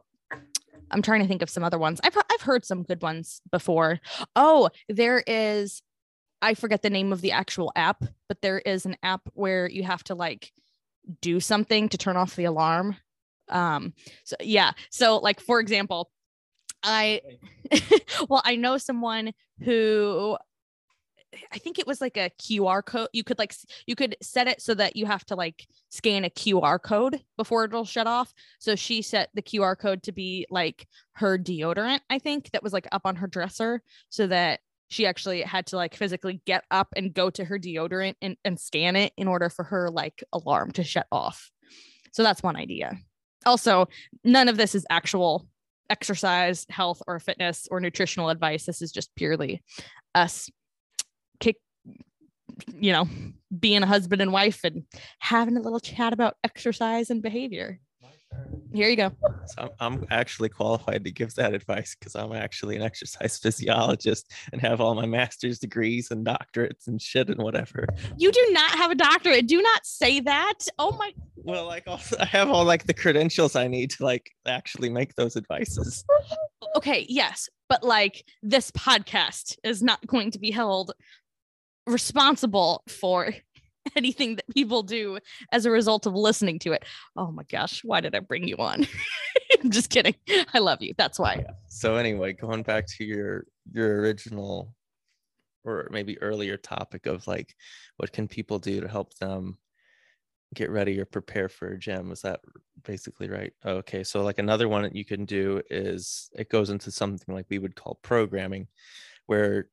i'm 0.92 1.02
trying 1.02 1.22
to 1.22 1.28
think 1.28 1.42
of 1.42 1.50
some 1.50 1.64
other 1.64 1.80
ones. 1.80 2.00
I've, 2.04 2.16
I've 2.16 2.42
heard 2.42 2.66
some 2.66 2.84
good 2.84 3.02
ones 3.02 3.42
before. 3.52 4.00
Oh 4.36 4.70
there 4.90 5.24
is 5.26 5.82
i 6.42 6.54
forget 6.54 6.82
the 6.82 6.90
name 6.90 7.14
of 7.14 7.22
the 7.22 7.32
actual 7.32 7.72
app 7.76 8.04
but 8.28 8.42
there 8.42 8.60
is 8.60 8.86
an 8.86 8.98
app 9.02 9.22
where 9.34 9.70
you 9.70 9.84
have 9.84 10.04
to 10.04 10.16
like 10.16 10.52
do 11.22 11.40
something 11.40 11.90
to 11.90 11.98
turn 11.98 12.18
off 12.18 12.36
the 12.36 12.46
alarm. 12.46 12.98
Um, 13.50 13.94
so 14.24 14.36
yeah. 14.40 14.72
So 14.90 15.18
like 15.18 15.40
for 15.40 15.60
example, 15.60 16.12
I 16.84 17.22
well, 18.30 18.42
I 18.46 18.56
know 18.56 18.78
someone 18.78 19.32
who 19.64 20.38
I 21.52 21.58
think 21.58 21.80
it 21.80 21.88
was 21.88 22.02
like 22.02 22.18
a 22.18 22.32
QR 22.42 22.84
code. 22.84 23.10
You 23.14 23.24
could 23.24 23.40
like 23.40 23.54
you 23.86 23.96
could 23.96 24.16
set 24.22 24.48
it 24.48 24.62
so 24.62 24.74
that 24.76 24.96
you 24.96 25.06
have 25.06 25.26
to 25.26 25.36
like 25.36 25.68
scan 25.90 26.26
a 26.26 26.30
QR 26.30 26.82
code 26.82 27.22
before 27.38 27.66
it'll 27.66 27.86
shut 27.86 28.08
off. 28.08 28.34
So 28.60 28.76
she 28.76 29.02
set 29.02 29.30
the 29.34 29.42
QR 29.42 29.78
code 29.78 30.04
to 30.04 30.12
be 30.12 30.46
like 30.50 30.88
her 31.14 31.38
deodorant, 31.38 32.00
I 32.10 32.20
think, 32.20 32.52
that 32.52 32.64
was 32.64 32.74
like 32.74 32.88
up 32.92 33.02
on 33.06 33.18
her 33.18 33.28
dresser 33.28 33.82
so 34.10 34.28
that 34.28 34.60
she 34.88 35.06
actually 35.06 35.42
had 35.42 35.66
to 35.68 35.76
like 35.76 35.96
physically 35.96 36.42
get 36.46 36.64
up 36.72 36.90
and 36.96 37.14
go 37.14 37.30
to 37.30 37.44
her 37.46 37.58
deodorant 37.58 38.16
and, 38.22 38.38
and 38.46 38.60
scan 38.60 38.96
it 38.96 39.14
in 39.18 39.28
order 39.28 39.50
for 39.50 39.64
her 39.64 39.90
like 39.90 40.24
alarm 40.32 40.72
to 40.72 40.84
shut 40.84 41.08
off. 41.12 41.52
So 42.12 42.24
that's 42.24 42.44
one 42.44 42.56
idea. 42.56 42.98
Also, 43.46 43.88
none 44.24 44.48
of 44.48 44.58
this 44.58 44.76
is 44.76 44.86
actual 44.90 45.48
exercise, 45.90 46.66
health, 46.70 47.02
or 47.08 47.20
fitness 47.20 47.68
or 47.70 47.80
nutritional 47.80 48.30
advice. 48.30 48.66
This 48.66 48.82
is 48.82 48.92
just 48.92 49.14
purely 49.16 49.62
us 50.14 50.50
kick, 51.40 51.58
you 52.80 52.92
know, 52.92 53.08
being 53.58 53.84
a 53.84 53.88
husband 53.88 54.22
and 54.22 54.32
wife 54.32 54.64
and 54.64 54.84
having 55.20 55.58
a 55.58 55.62
little 55.62 55.80
chat 55.80 56.14
about 56.14 56.38
exercise 56.44 57.10
and 57.10 57.22
behavior. 57.22 57.80
Here 58.76 58.90
you 58.90 58.98
go. 58.98 59.12
So 59.46 59.74
I'm 59.80 60.06
actually 60.12 60.50
qualified 60.50 61.06
to 61.06 61.12
give 61.12 61.34
that 61.36 61.54
advice 61.54 61.96
because 61.98 62.14
I'm 62.14 62.34
actually 62.34 62.76
an 62.76 62.82
exercise 62.82 63.38
physiologist 63.42 64.34
and 64.52 64.62
have 64.62 64.82
all 64.82 64.96
my 64.96 65.06
master's 65.06 65.60
degrees 65.60 66.12
and 66.12 66.26
doctorates 66.26 66.88
and 66.88 67.02
shit 67.02 67.30
and 67.30 67.42
whatever. 67.42 67.88
You 68.18 68.34
do 68.34 68.48
not 68.52 68.72
have 68.72 68.92
a 68.92 68.96
doctorate. 68.96 69.48
Do 69.48 69.62
not 69.62 69.86
say 69.86 70.20
that. 70.20 70.60
Oh 70.78 70.92
my. 70.92 71.14
Well, 71.38 71.66
like 71.68 71.88
I 72.20 72.26
have 72.26 72.50
all 72.50 72.66
like 72.66 72.86
the 72.86 72.94
credentials 72.94 73.56
I 73.56 73.68
need 73.68 73.92
to 73.92 74.04
like 74.04 74.30
actually 74.46 74.90
make 74.90 75.16
those 75.16 75.36
advices. 75.38 76.04
Okay, 76.76 77.06
yes, 77.08 77.48
but 77.70 77.84
like 77.86 78.26
this 78.44 78.70
podcast 78.72 79.58
is 79.64 79.82
not 79.82 80.06
going 80.08 80.32
to 80.32 80.40
be 80.40 80.52
held 80.52 80.92
responsible 81.88 82.84
for 82.90 83.34
anything 83.98 84.36
that 84.36 84.48
people 84.54 84.84
do 84.84 85.20
as 85.52 85.66
a 85.66 85.72
result 85.72 86.06
of 86.06 86.14
listening 86.14 86.60
to 86.60 86.74
it. 86.74 86.86
Oh 87.16 87.32
my 87.32 87.44
gosh, 87.44 87.84
why 87.84 88.02
did 88.02 88.16
I 88.16 88.20
bring 88.20 88.48
you 88.48 88.58
on? 88.58 88.88
I'm 89.64 89.72
just 89.72 89.90
kidding. 89.90 90.16
I 90.54 90.60
love 90.60 90.82
you. 90.82 90.94
That's 90.98 91.20
why. 91.20 91.44
So 91.68 91.96
anyway, 91.96 92.34
going 92.34 92.64
back 92.64 92.86
to 92.98 93.06
your 93.06 93.46
your 93.72 94.02
original 94.02 94.74
or 95.64 95.88
maybe 95.92 96.22
earlier 96.22 96.58
topic 96.58 97.06
of 97.08 97.26
like 97.28 97.56
what 97.98 98.12
can 98.12 98.28
people 98.28 98.60
do 98.60 98.82
to 98.82 98.88
help 98.88 99.14
them 99.16 99.58
get 100.54 100.70
ready 100.70 101.00
or 101.00 101.06
prepare 101.06 101.50
for 101.50 101.70
a 101.70 101.80
gym 101.80 102.12
is 102.12 102.22
that 102.22 102.40
basically 102.84 103.28
right 103.28 103.52
okay 103.66 104.04
so 104.04 104.22
like 104.22 104.38
another 104.38 104.70
one 104.70 104.84
that 104.84 104.96
you 104.96 105.04
can 105.04 105.26
do 105.26 105.60
is 105.70 106.30
it 106.34 106.50
goes 106.50 106.70
into 106.70 106.92
something 106.92 107.34
like 107.34 107.48
we 107.50 107.58
would 107.58 107.76
call 107.76 108.00
programming 108.04 108.68
where 109.26 109.70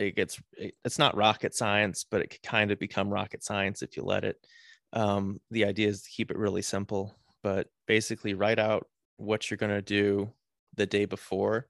it 0.00 0.16
gets 0.16 0.40
it's 0.84 0.98
not 0.98 1.16
rocket 1.16 1.54
science 1.54 2.04
but 2.10 2.20
it 2.20 2.30
could 2.30 2.42
kind 2.42 2.70
of 2.70 2.78
become 2.78 3.10
rocket 3.10 3.44
science 3.44 3.82
if 3.82 3.96
you 3.96 4.02
let 4.02 4.24
it. 4.24 4.36
Um, 4.92 5.40
the 5.50 5.64
idea 5.64 5.88
is 5.88 6.02
to 6.02 6.10
keep 6.10 6.30
it 6.30 6.38
really 6.38 6.62
simple 6.62 7.14
but 7.42 7.68
basically 7.86 8.34
write 8.34 8.58
out 8.58 8.86
what 9.16 9.50
you're 9.50 9.58
going 9.58 9.70
to 9.70 9.82
do 9.82 10.30
the 10.76 10.86
day 10.86 11.04
before 11.04 11.68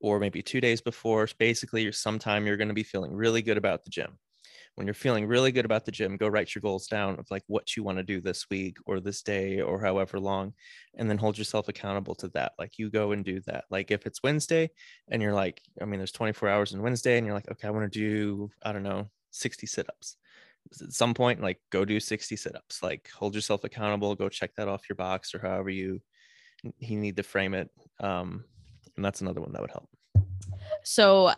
or 0.00 0.18
maybe 0.18 0.42
two 0.42 0.60
days 0.60 0.80
before. 0.80 1.28
Basically 1.38 1.90
sometime 1.92 2.46
you're 2.46 2.56
going 2.56 2.68
to 2.68 2.74
be 2.74 2.82
feeling 2.82 3.14
really 3.14 3.42
good 3.42 3.56
about 3.56 3.84
the 3.84 3.90
gym 3.90 4.18
when 4.74 4.86
you're 4.86 4.94
feeling 4.94 5.26
really 5.26 5.52
good 5.52 5.64
about 5.64 5.84
the 5.84 5.92
gym, 5.92 6.16
go 6.16 6.26
write 6.26 6.54
your 6.54 6.60
goals 6.60 6.86
down 6.86 7.18
of 7.18 7.26
like 7.30 7.44
what 7.46 7.76
you 7.76 7.82
want 7.82 7.98
to 7.98 8.02
do 8.02 8.20
this 8.20 8.46
week 8.50 8.76
or 8.86 8.98
this 8.98 9.22
day 9.22 9.60
or 9.60 9.80
however 9.80 10.18
long, 10.18 10.52
and 10.96 11.08
then 11.08 11.18
hold 11.18 11.38
yourself 11.38 11.68
accountable 11.68 12.14
to 12.16 12.28
that. 12.28 12.52
Like 12.58 12.78
you 12.78 12.90
go 12.90 13.12
and 13.12 13.24
do 13.24 13.40
that. 13.46 13.64
Like 13.70 13.90
if 13.90 14.06
it's 14.06 14.22
Wednesday 14.22 14.70
and 15.08 15.22
you're 15.22 15.34
like, 15.34 15.62
I 15.80 15.84
mean, 15.84 15.98
there's 15.98 16.12
24 16.12 16.48
hours 16.48 16.72
in 16.72 16.82
Wednesday 16.82 17.16
and 17.16 17.26
you're 17.26 17.36
like, 17.36 17.50
okay, 17.50 17.68
I 17.68 17.70
want 17.70 17.90
to 17.92 17.98
do, 17.98 18.50
I 18.62 18.72
don't 18.72 18.82
know, 18.82 19.08
60 19.30 19.66
sit 19.66 19.88
ups. 19.88 20.16
At 20.82 20.92
some 20.92 21.14
point, 21.14 21.40
like 21.40 21.60
go 21.70 21.84
do 21.84 22.00
60 22.00 22.34
sit 22.34 22.56
ups. 22.56 22.82
Like 22.82 23.08
hold 23.16 23.34
yourself 23.34 23.62
accountable, 23.62 24.14
go 24.16 24.28
check 24.28 24.54
that 24.56 24.68
off 24.68 24.88
your 24.88 24.96
box 24.96 25.34
or 25.34 25.38
however 25.38 25.70
you, 25.70 26.00
you 26.78 26.98
need 26.98 27.16
to 27.16 27.22
frame 27.22 27.54
it. 27.54 27.70
Um, 28.00 28.44
and 28.96 29.04
that's 29.04 29.20
another 29.20 29.40
one 29.40 29.52
that 29.52 29.60
would 29.60 29.70
help. 29.70 29.88
So 30.82 31.32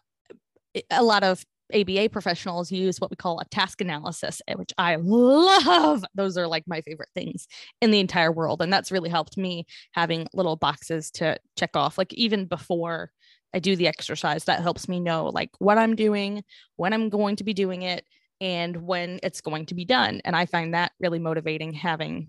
a 0.90 1.02
lot 1.02 1.22
of 1.22 1.44
ABA 1.74 2.10
professionals 2.10 2.70
use 2.70 3.00
what 3.00 3.10
we 3.10 3.16
call 3.16 3.40
a 3.40 3.44
task 3.46 3.80
analysis, 3.80 4.40
eh, 4.48 4.54
which 4.54 4.72
I 4.78 4.96
love. 4.96 6.04
Those 6.14 6.36
are 6.36 6.46
like 6.46 6.64
my 6.66 6.80
favorite 6.80 7.08
things 7.14 7.46
in 7.80 7.90
the 7.90 8.00
entire 8.00 8.32
world. 8.32 8.62
And 8.62 8.72
that's 8.72 8.92
really 8.92 9.10
helped 9.10 9.36
me 9.36 9.66
having 9.92 10.28
little 10.32 10.56
boxes 10.56 11.10
to 11.12 11.38
check 11.56 11.70
off. 11.74 11.98
Like 11.98 12.12
even 12.14 12.46
before 12.46 13.10
I 13.54 13.58
do 13.58 13.74
the 13.74 13.88
exercise, 13.88 14.44
that 14.44 14.62
helps 14.62 14.88
me 14.88 15.00
know 15.00 15.26
like 15.26 15.50
what 15.58 15.78
I'm 15.78 15.96
doing, 15.96 16.44
when 16.76 16.92
I'm 16.92 17.08
going 17.08 17.36
to 17.36 17.44
be 17.44 17.54
doing 17.54 17.82
it, 17.82 18.04
and 18.40 18.76
when 18.76 19.18
it's 19.22 19.40
going 19.40 19.66
to 19.66 19.74
be 19.74 19.84
done. 19.84 20.20
And 20.24 20.36
I 20.36 20.46
find 20.46 20.74
that 20.74 20.92
really 21.00 21.18
motivating 21.18 21.72
having 21.72 22.28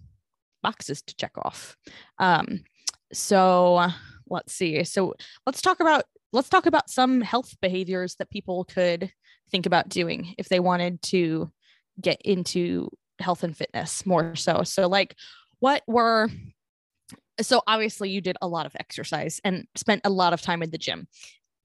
boxes 0.63 1.01
to 1.03 1.15
check 1.15 1.33
off. 1.37 1.75
Um, 2.17 2.63
so 3.13 3.87
let's 4.29 4.53
see. 4.53 4.83
So 4.83 5.15
let's 5.45 5.61
talk 5.61 5.79
about 5.79 6.05
let's 6.33 6.49
talk 6.49 6.65
about 6.65 6.89
some 6.89 7.21
health 7.21 7.55
behaviors 7.61 8.15
that 8.15 8.29
people 8.29 8.65
could 8.65 9.11
think 9.51 9.65
about 9.65 9.89
doing 9.89 10.35
if 10.37 10.49
they 10.49 10.59
wanted 10.59 11.01
to 11.03 11.51
get 11.99 12.21
into 12.23 12.89
health 13.19 13.43
and 13.43 13.55
fitness 13.55 14.05
more 14.05 14.35
so. 14.35 14.63
So, 14.63 14.87
like, 14.87 15.15
what 15.59 15.83
were 15.87 16.29
so 17.41 17.61
obviously 17.67 18.09
you 18.09 18.21
did 18.21 18.37
a 18.41 18.47
lot 18.47 18.65
of 18.65 18.75
exercise 18.79 19.39
and 19.43 19.67
spent 19.75 20.01
a 20.03 20.09
lot 20.09 20.33
of 20.33 20.41
time 20.41 20.63
in 20.63 20.71
the 20.71 20.77
gym. 20.77 21.07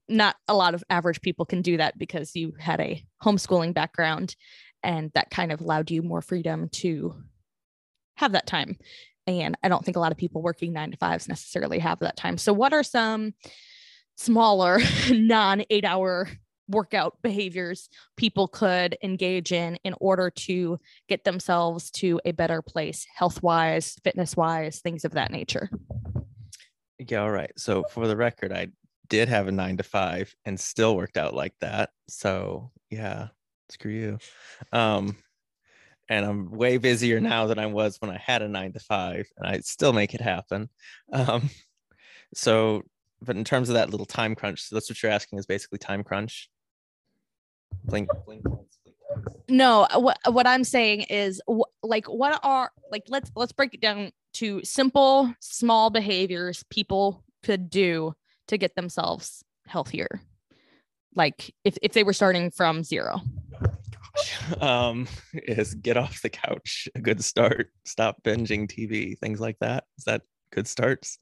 Not 0.07 0.35
a 0.47 0.53
lot 0.53 0.75
of 0.75 0.83
average 0.89 1.21
people 1.21 1.45
can 1.45 1.61
do 1.61 1.77
that 1.77 1.97
because 1.97 2.35
you 2.35 2.53
had 2.59 2.79
a 2.79 3.03
homeschooling 3.23 3.73
background 3.73 4.35
and 4.83 5.11
that 5.13 5.31
kind 5.31 5.51
of 5.51 5.61
allowed 5.61 5.89
you 5.89 6.01
more 6.01 6.21
freedom 6.21 6.69
to 6.69 7.15
have 8.17 8.33
that 8.33 8.45
time. 8.45 8.77
And 9.25 9.57
I 9.63 9.69
don't 9.69 9.83
think 9.83 9.97
a 9.97 10.01
lot 10.01 10.11
of 10.11 10.17
people 10.17 10.41
working 10.41 10.73
nine 10.73 10.91
to 10.91 10.97
fives 10.97 11.29
necessarily 11.29 11.79
have 11.79 11.99
that 11.99 12.17
time. 12.17 12.37
So, 12.37 12.51
what 12.51 12.73
are 12.73 12.83
some 12.83 13.33
smaller, 14.17 14.79
non 15.11 15.63
eight 15.69 15.85
hour 15.85 16.27
workout 16.73 17.17
behaviors 17.21 17.89
people 18.17 18.47
could 18.47 18.97
engage 19.03 19.51
in 19.51 19.77
in 19.83 19.93
order 19.99 20.29
to 20.29 20.79
get 21.07 21.23
themselves 21.23 21.89
to 21.91 22.19
a 22.25 22.31
better 22.31 22.61
place 22.61 23.05
health 23.15 23.41
wise 23.41 23.97
fitness 24.03 24.35
wise 24.35 24.79
things 24.79 25.05
of 25.05 25.11
that 25.13 25.31
nature. 25.31 25.69
Yeah 26.99 27.21
all 27.21 27.31
right. 27.31 27.51
So 27.57 27.83
for 27.89 28.07
the 28.07 28.17
record 28.17 28.51
i 28.51 28.67
did 29.07 29.29
have 29.29 29.47
a 29.47 29.51
nine 29.51 29.77
to 29.77 29.83
five 29.83 30.33
and 30.45 30.59
still 30.59 30.95
worked 30.95 31.17
out 31.17 31.33
like 31.33 31.53
that. 31.61 31.91
So 32.09 32.71
yeah 32.89 33.29
screw 33.69 33.91
you. 33.91 34.17
Um 34.71 35.15
and 36.09 36.25
i'm 36.25 36.51
way 36.51 36.77
busier 36.77 37.21
now 37.21 37.47
than 37.47 37.57
i 37.59 37.65
was 37.65 37.95
when 38.01 38.11
i 38.11 38.17
had 38.17 38.41
a 38.41 38.47
nine 38.49 38.73
to 38.73 38.79
five 38.79 39.25
and 39.37 39.47
i 39.47 39.59
still 39.59 39.93
make 39.93 40.13
it 40.13 40.21
happen. 40.21 40.69
Um 41.13 41.49
so 42.33 42.83
but 43.25 43.35
in 43.35 43.43
terms 43.43 43.69
of 43.69 43.75
that 43.75 43.89
little 43.89 44.05
time 44.05 44.35
crunch, 44.35 44.61
so 44.61 44.75
that's 44.75 44.89
what 44.89 45.01
you're 45.01 45.11
asking 45.11 45.39
is 45.39 45.45
basically 45.45 45.77
time 45.77 46.03
crunch. 46.03 46.49
Blink, 47.85 48.09
blink, 48.25 48.43
blink. 48.43 48.67
No, 49.49 49.87
what 49.95 50.17
what 50.27 50.47
I'm 50.47 50.63
saying 50.63 51.01
is 51.01 51.41
wh- 51.49 51.69
like 51.83 52.05
what 52.05 52.39
are 52.43 52.71
like 52.91 53.03
let's 53.07 53.31
let's 53.35 53.51
break 53.51 53.73
it 53.73 53.81
down 53.81 54.11
to 54.35 54.63
simple 54.63 55.33
small 55.39 55.89
behaviors 55.89 56.63
people 56.69 57.23
could 57.43 57.69
do 57.69 58.13
to 58.47 58.57
get 58.57 58.75
themselves 58.75 59.43
healthier. 59.67 60.21
Like 61.15 61.53
if 61.63 61.77
if 61.81 61.93
they 61.93 62.03
were 62.03 62.13
starting 62.13 62.49
from 62.51 62.83
zero. 62.83 63.21
um 64.61 65.07
is 65.33 65.73
get 65.73 65.97
off 65.97 66.21
the 66.21 66.29
couch 66.29 66.87
a 66.93 66.99
good 67.01 67.23
start 67.23 67.71
stop 67.83 68.21
binging 68.21 68.67
tv 68.67 69.17
things 69.17 69.39
like 69.39 69.57
that 69.59 69.85
is 69.97 70.03
that 70.03 70.21
good 70.51 70.67
starts 70.67 71.17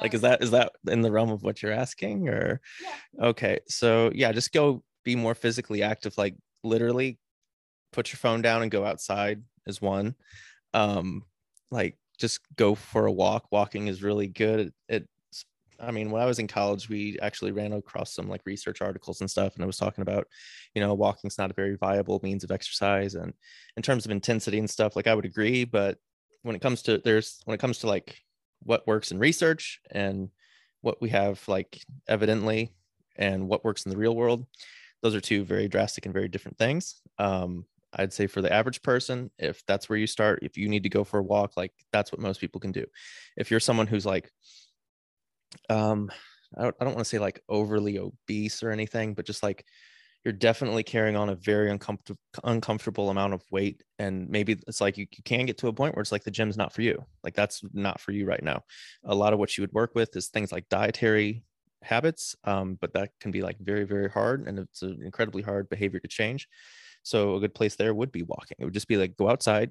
like 0.00 0.12
is 0.12 0.22
that 0.22 0.42
is 0.42 0.50
that 0.50 0.72
in 0.88 1.02
the 1.02 1.12
realm 1.12 1.30
of 1.30 1.44
what 1.44 1.62
you're 1.62 1.70
asking 1.70 2.28
or 2.28 2.60
Yeah. 2.82 3.26
okay 3.28 3.60
so 3.68 4.10
yeah 4.12 4.32
just 4.32 4.52
go 4.52 4.82
be 5.06 5.16
more 5.16 5.36
physically 5.36 5.84
active 5.84 6.18
like 6.18 6.34
literally 6.64 7.18
put 7.92 8.12
your 8.12 8.18
phone 8.18 8.42
down 8.42 8.60
and 8.60 8.70
go 8.70 8.84
outside 8.84 9.40
is 9.66 9.80
one. 9.80 10.14
Um 10.74 11.22
like 11.70 11.96
just 12.18 12.40
go 12.56 12.74
for 12.74 13.06
a 13.06 13.12
walk. 13.12 13.46
Walking 13.50 13.86
is 13.86 14.02
really 14.02 14.26
good. 14.26 14.72
It, 14.88 15.08
i 15.78 15.90
mean 15.90 16.10
when 16.10 16.22
i 16.22 16.24
was 16.24 16.38
in 16.38 16.46
college 16.46 16.88
we 16.88 17.18
actually 17.20 17.52
ran 17.52 17.74
across 17.74 18.14
some 18.14 18.30
like 18.30 18.40
research 18.46 18.80
articles 18.80 19.20
and 19.20 19.30
stuff 19.30 19.54
and 19.54 19.62
i 19.62 19.66
was 19.66 19.76
talking 19.76 20.00
about 20.00 20.26
you 20.74 20.80
know 20.80 20.94
walking's 20.94 21.36
not 21.36 21.50
a 21.50 21.54
very 21.54 21.76
viable 21.76 22.18
means 22.22 22.42
of 22.42 22.50
exercise 22.50 23.14
and 23.14 23.34
in 23.76 23.82
terms 23.82 24.06
of 24.06 24.10
intensity 24.10 24.58
and 24.58 24.70
stuff 24.70 24.96
like 24.96 25.06
i 25.06 25.14
would 25.14 25.26
agree 25.26 25.66
but 25.66 25.98
when 26.44 26.56
it 26.56 26.62
comes 26.62 26.80
to 26.80 26.96
there's 27.04 27.42
when 27.44 27.54
it 27.54 27.60
comes 27.60 27.76
to 27.76 27.86
like 27.86 28.22
what 28.62 28.86
works 28.86 29.10
in 29.10 29.18
research 29.18 29.78
and 29.90 30.30
what 30.80 30.98
we 31.02 31.10
have 31.10 31.46
like 31.46 31.78
evidently 32.08 32.72
and 33.16 33.46
what 33.46 33.62
works 33.62 33.84
in 33.84 33.90
the 33.90 33.98
real 33.98 34.16
world 34.16 34.46
those 35.06 35.14
are 35.14 35.20
two 35.20 35.44
very 35.44 35.68
drastic 35.68 36.04
and 36.04 36.12
very 36.12 36.28
different 36.28 36.58
things. 36.58 37.00
Um, 37.18 37.64
i'd 37.98 38.12
say 38.12 38.26
for 38.26 38.42
the 38.42 38.52
average 38.52 38.82
person 38.82 39.30
if 39.38 39.64
that's 39.64 39.88
where 39.88 39.96
you 39.96 40.08
start 40.08 40.40
if 40.42 40.58
you 40.58 40.68
need 40.68 40.82
to 40.82 40.88
go 40.88 41.04
for 41.04 41.20
a 41.20 41.22
walk 41.22 41.52
like 41.56 41.72
that's 41.92 42.10
what 42.12 42.20
most 42.20 42.40
people 42.40 42.60
can 42.60 42.72
do. 42.72 42.84
If 43.36 43.50
you're 43.50 43.60
someone 43.60 43.86
who's 43.86 44.04
like 44.04 44.30
um 45.70 46.10
i 46.58 46.62
don't, 46.64 46.76
I 46.80 46.84
don't 46.84 46.94
want 46.94 47.04
to 47.06 47.08
say 47.08 47.20
like 47.20 47.40
overly 47.48 47.98
obese 47.98 48.62
or 48.62 48.70
anything 48.70 49.14
but 49.14 49.24
just 49.24 49.42
like 49.42 49.64
you're 50.24 50.32
definitely 50.32 50.82
carrying 50.82 51.14
on 51.14 51.28
a 51.28 51.36
very 51.36 51.70
uncomfortable 51.70 52.20
uncomfortable 52.42 53.10
amount 53.10 53.32
of 53.32 53.44
weight 53.52 53.84
and 54.00 54.28
maybe 54.28 54.58
it's 54.66 54.80
like 54.80 54.98
you, 54.98 55.06
you 55.16 55.22
can 55.22 55.46
get 55.46 55.56
to 55.58 55.68
a 55.68 55.72
point 55.72 55.94
where 55.94 56.02
it's 56.02 56.10
like 56.10 56.24
the 56.24 56.32
gym's 56.32 56.56
not 56.56 56.72
for 56.72 56.82
you. 56.82 57.04
Like 57.22 57.34
that's 57.34 57.62
not 57.72 58.00
for 58.00 58.10
you 58.10 58.26
right 58.26 58.42
now. 58.42 58.64
A 59.04 59.14
lot 59.14 59.32
of 59.32 59.38
what 59.38 59.56
you 59.56 59.62
would 59.62 59.72
work 59.72 59.92
with 59.94 60.16
is 60.16 60.26
things 60.26 60.50
like 60.50 60.68
dietary 60.68 61.44
habits 61.82 62.34
um, 62.44 62.76
but 62.80 62.92
that 62.94 63.10
can 63.20 63.30
be 63.30 63.42
like 63.42 63.58
very 63.60 63.84
very 63.84 64.08
hard 64.08 64.46
and 64.46 64.58
it's 64.58 64.82
an 64.82 65.00
incredibly 65.04 65.42
hard 65.42 65.68
behavior 65.68 66.00
to 66.00 66.08
change. 66.08 66.48
So 67.02 67.36
a 67.36 67.40
good 67.40 67.54
place 67.54 67.76
there 67.76 67.94
would 67.94 68.10
be 68.10 68.24
walking. 68.24 68.56
It 68.58 68.64
would 68.64 68.74
just 68.74 68.88
be 68.88 68.96
like 68.96 69.16
go 69.16 69.28
outside 69.28 69.70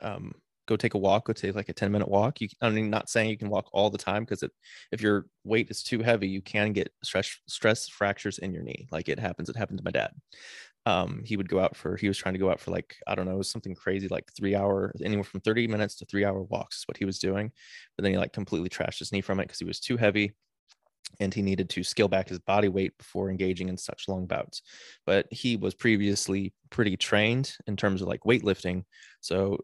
um, 0.00 0.32
go 0.66 0.76
take 0.76 0.94
a 0.94 0.98
walk 0.98 1.26
go 1.26 1.32
take 1.32 1.54
like 1.54 1.68
a 1.68 1.72
10 1.72 1.90
minute 1.90 2.08
walk. 2.08 2.40
You 2.40 2.48
i 2.60 2.70
mean 2.70 2.90
not 2.90 3.08
saying 3.08 3.30
you 3.30 3.38
can 3.38 3.50
walk 3.50 3.68
all 3.72 3.90
the 3.90 3.98
time 3.98 4.24
because 4.24 4.44
if 4.92 5.00
your 5.00 5.26
weight 5.44 5.70
is 5.70 5.82
too 5.82 6.02
heavy 6.02 6.28
you 6.28 6.42
can 6.42 6.72
get 6.72 6.92
stress 7.02 7.36
stress 7.46 7.88
fractures 7.88 8.38
in 8.38 8.52
your 8.52 8.62
knee. 8.62 8.86
Like 8.92 9.08
it 9.08 9.18
happens 9.18 9.48
it 9.48 9.56
happened 9.56 9.78
to 9.78 9.84
my 9.84 9.90
dad. 9.90 10.12
Um, 10.86 11.22
he 11.24 11.36
would 11.36 11.48
go 11.48 11.60
out 11.60 11.76
for 11.76 11.96
he 11.96 12.08
was 12.08 12.16
trying 12.16 12.34
to 12.34 12.38
go 12.38 12.50
out 12.50 12.60
for 12.60 12.70
like 12.70 12.96
i 13.06 13.14
don't 13.14 13.26
know 13.26 13.42
something 13.42 13.74
crazy 13.74 14.08
like 14.08 14.24
three 14.34 14.54
hour 14.54 14.94
anywhere 15.04 15.24
from 15.24 15.40
30 15.40 15.66
minutes 15.66 15.96
to 15.96 16.06
three 16.06 16.24
hour 16.24 16.42
walks 16.44 16.78
is 16.78 16.84
what 16.86 16.96
he 16.96 17.04
was 17.04 17.18
doing. 17.18 17.50
But 17.96 18.04
then 18.04 18.12
he 18.12 18.18
like 18.18 18.32
completely 18.32 18.68
trashed 18.68 19.00
his 19.00 19.12
knee 19.12 19.20
from 19.20 19.40
it 19.40 19.44
because 19.44 19.58
he 19.58 19.64
was 19.64 19.80
too 19.80 19.96
heavy 19.96 20.34
and 21.20 21.32
he 21.32 21.42
needed 21.42 21.68
to 21.70 21.82
scale 21.82 22.08
back 22.08 22.28
his 22.28 22.38
body 22.38 22.68
weight 22.68 22.96
before 22.98 23.30
engaging 23.30 23.68
in 23.68 23.76
such 23.76 24.08
long 24.08 24.26
bouts. 24.26 24.62
But 25.06 25.26
he 25.30 25.56
was 25.56 25.74
previously 25.74 26.52
pretty 26.70 26.96
trained 26.96 27.52
in 27.66 27.76
terms 27.76 28.02
of 28.02 28.08
like 28.08 28.20
weightlifting 28.20 28.84
so 29.20 29.58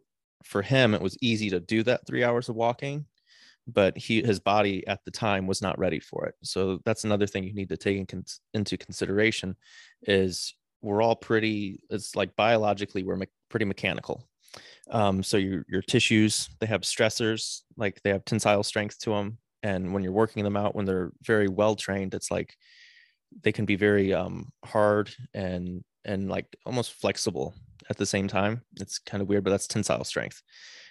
for 0.45 0.63
him 0.63 0.95
it 0.95 1.01
was 1.01 1.17
easy 1.21 1.51
to 1.51 1.61
do 1.61 1.83
that 1.83 2.07
three 2.07 2.25
hours 2.25 2.49
of 2.49 2.55
walking 2.55 3.07
but 3.67 3.97
he 3.97 4.23
his 4.23 4.41
body 4.41 4.87
at 4.87 5.01
the 5.05 5.11
time 5.11 5.47
was 5.47 5.63
not 5.63 5.79
ready 5.79 6.01
for 6.01 6.27
it. 6.27 6.35
So 6.43 6.81
that's 6.85 7.05
another 7.05 7.27
thing 7.27 7.45
you 7.45 7.55
need 7.55 7.71
to 7.71 7.77
take 7.77 7.97
in 7.97 8.25
into 8.53 8.77
consideration 8.77 9.57
is 10.03 10.55
we're 10.83 11.03
all 11.03 11.17
pretty 11.17 11.81
it's 11.91 12.15
like 12.15 12.37
biologically 12.37 13.05
we're 13.05 13.17
me- 13.17 13.27
pretty 13.49 13.65
mechanical. 13.65 14.29
Um, 14.91 15.23
so 15.23 15.37
your 15.39 15.65
your 15.69 15.83
tissues 15.83 16.51
they 16.61 16.67
have 16.67 16.83
stressors 16.83 17.63
like 17.77 18.01
they 18.03 18.11
have 18.11 18.25
tensile 18.25 18.63
strength 18.63 18.99
to 19.01 19.11
them 19.11 19.39
and 19.65 19.93
when 19.93 20.05
you're 20.05 20.13
working 20.13 20.45
them 20.45 20.57
out 20.57 20.77
when 20.77 20.85
they're 20.85 21.11
very 21.23 21.49
well 21.49 21.75
trained 21.75 22.15
it's 22.15 22.31
like 22.31 22.55
they 23.43 23.53
can 23.53 23.65
be 23.65 23.77
very 23.77 24.15
um, 24.15 24.53
hard 24.65 25.11
and 25.33 25.83
and 26.05 26.29
like 26.29 26.47
almost 26.67 26.93
flexible 26.93 27.55
at 27.91 27.97
the 27.97 28.07
same 28.07 28.29
time. 28.29 28.63
It's 28.81 28.99
kind 28.99 29.23
of 29.23 29.29
weird 29.29 29.45
but 29.45 29.51
that's 29.51 29.67
tensile 29.67 30.05
strength. 30.05 30.43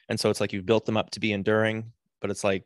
And 0.10 0.20
so 0.20 0.30
it's 0.30 0.42
like 0.42 0.52
you've 0.52 0.66
built 0.66 0.86
them 0.86 0.98
up 0.98 1.12
to 1.12 1.20
be 1.20 1.34
enduring 1.34 1.92
but 2.22 2.30
it's 2.30 2.44
like 2.44 2.66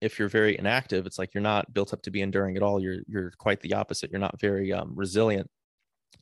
if 0.00 0.18
you're 0.18 0.28
very 0.28 0.58
inactive 0.58 1.06
it's 1.06 1.18
like 1.18 1.32
you're 1.34 1.42
not 1.42 1.72
built 1.72 1.92
up 1.92 2.02
to 2.02 2.10
be 2.10 2.22
enduring 2.22 2.56
at 2.56 2.62
all. 2.62 2.80
You're 2.80 2.98
you're 3.06 3.32
quite 3.38 3.60
the 3.60 3.74
opposite. 3.74 4.10
You're 4.10 4.20
not 4.20 4.40
very 4.40 4.72
um, 4.72 4.92
resilient. 4.94 5.48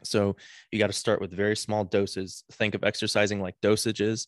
So 0.02 0.36
you 0.70 0.78
got 0.78 0.86
to 0.86 0.92
start 0.92 1.20
with 1.20 1.32
very 1.32 1.56
small 1.56 1.84
doses. 1.84 2.44
Think 2.52 2.74
of 2.74 2.84
exercising 2.84 3.40
like 3.40 3.54
dosages 3.62 4.26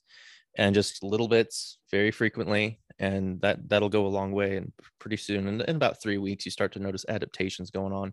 and 0.57 0.75
just 0.75 1.03
little 1.03 1.29
bits 1.29 1.79
very 1.91 2.11
frequently 2.11 2.81
and 2.99 3.41
that 3.41 3.69
that'll 3.69 3.89
go 3.89 4.07
a 4.07 4.09
long 4.09 4.33
way 4.33 4.57
and 4.57 4.73
pretty 4.99 5.17
soon 5.17 5.49
in, 5.49 5.61
in 5.63 5.77
about 5.77 6.03
three 6.03 6.19
weeks 6.19 6.45
you 6.45 6.51
start 6.51 6.73
to 6.73 6.79
notice 6.79 7.05
adaptations 7.09 7.71
going 7.71 7.93
on 7.93 8.13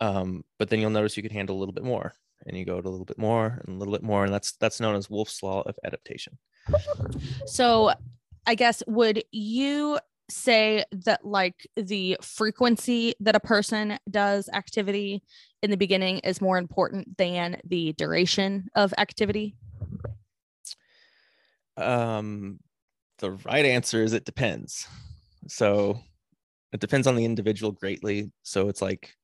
um, 0.00 0.42
but 0.58 0.68
then 0.68 0.80
you'll 0.80 0.90
notice 0.90 1.16
you 1.16 1.22
can 1.22 1.32
handle 1.32 1.56
a 1.56 1.60
little 1.60 1.74
bit 1.74 1.84
more 1.84 2.12
and 2.46 2.56
you 2.56 2.64
go 2.64 2.80
to 2.80 2.88
a 2.88 2.90
little 2.90 3.04
bit 3.04 3.18
more 3.18 3.62
and 3.66 3.76
a 3.76 3.78
little 3.78 3.92
bit 3.92 4.02
more 4.02 4.24
and 4.24 4.32
that's 4.32 4.52
that's 4.52 4.80
known 4.80 4.96
as 4.96 5.10
Wolff's 5.10 5.42
law 5.42 5.62
of 5.62 5.76
adaptation 5.84 6.38
So, 7.46 7.92
I 8.46 8.54
guess 8.54 8.82
would 8.86 9.22
you 9.30 9.98
say 10.30 10.84
that 10.92 11.24
like 11.24 11.66
the 11.76 12.16
frequency 12.22 13.14
that 13.20 13.34
a 13.34 13.40
person 13.40 13.98
does 14.08 14.48
activity 14.52 15.22
in 15.62 15.70
the 15.70 15.76
beginning 15.76 16.18
is 16.20 16.40
more 16.40 16.56
important 16.56 17.18
than 17.18 17.60
the 17.64 17.92
duration 17.94 18.68
of 18.74 18.94
activity? 18.96 19.56
Um, 21.76 22.58
the 23.18 23.32
right 23.32 23.64
answer 23.64 24.02
is 24.02 24.12
it 24.12 24.24
depends. 24.24 24.86
So 25.48 26.00
it 26.72 26.80
depends 26.80 27.06
on 27.06 27.16
the 27.16 27.24
individual 27.24 27.72
greatly. 27.72 28.30
So 28.42 28.68
it's 28.68 28.82
like 28.82 29.14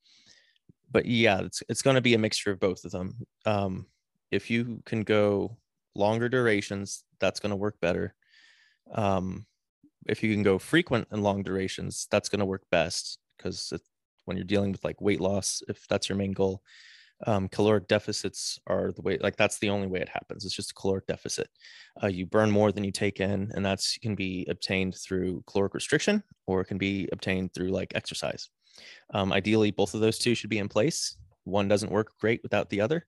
but 0.91 1.05
yeah 1.07 1.41
it's 1.41 1.63
it's 1.69 1.83
going 1.83 1.97
to 1.97 2.01
be 2.01 2.15
a 2.15 2.19
mixture 2.19 2.53
of 2.53 2.61
both 2.61 2.85
of 2.85 2.93
them. 2.93 3.15
Um, 3.45 3.87
if 4.31 4.51
you 4.51 4.83
can 4.85 5.03
go 5.03 5.57
longer 5.95 6.29
durations 6.29 7.05
that's 7.19 7.41
going 7.41 7.51
to 7.51 7.57
work 7.57 7.81
better. 7.81 8.15
Um, 8.93 9.47
if 10.07 10.23
you 10.23 10.33
can 10.33 10.43
go 10.43 10.59
frequent 10.59 11.09
and 11.11 11.23
long 11.23 11.43
durations 11.43 12.07
that's 12.11 12.29
going 12.29 12.41
to 12.41 12.47
work 12.47 12.63
best 12.71 13.19
because 13.37 13.73
when 14.25 14.37
you're 14.37 14.45
dealing 14.45 14.73
with 14.73 14.85
like 14.85 15.01
weight 15.01 15.21
loss 15.21 15.63
if 15.69 15.87
that's 15.89 16.09
your 16.09 16.17
main 16.17 16.33
goal 16.33 16.63
um, 17.25 17.49
caloric 17.49 17.89
deficits 17.89 18.59
are 18.67 18.93
the 18.93 19.01
way 19.01 19.17
like 19.21 19.37
that's 19.37 19.59
the 19.59 19.71
only 19.71 19.87
way 19.87 20.01
it 20.01 20.09
happens 20.09 20.45
it's 20.45 20.55
just 20.55 20.73
a 20.73 20.75
caloric 20.75 21.07
deficit. 21.07 21.49
Uh, 22.03 22.09
you 22.09 22.27
burn 22.27 22.51
more 22.51 22.73
than 22.73 22.85
you 22.85 22.93
take 22.93 23.21
in 23.21 23.51
and 23.55 23.65
that's 23.65 23.97
can 23.99 24.15
be 24.15 24.47
obtained 24.51 24.95
through 24.97 25.43
caloric 25.47 25.75
restriction 25.75 26.23
or 26.47 26.61
it 26.61 26.67
can 26.67 26.79
be 26.79 27.09
obtained 27.13 27.55
through 27.55 27.69
like 27.69 27.93
exercise. 27.95 28.51
Um, 29.15 29.33
ideally 29.33 29.71
both 29.71 29.95
of 29.95 30.01
those 30.01 30.19
two 30.19 30.35
should 30.35 30.51
be 30.51 30.59
in 30.59 30.69
place. 30.69 31.17
One 31.45 31.69
doesn't 31.69 31.93
work 31.93 32.13
great 32.21 32.43
without 32.43 32.69
the 32.69 32.83
other. 32.83 33.07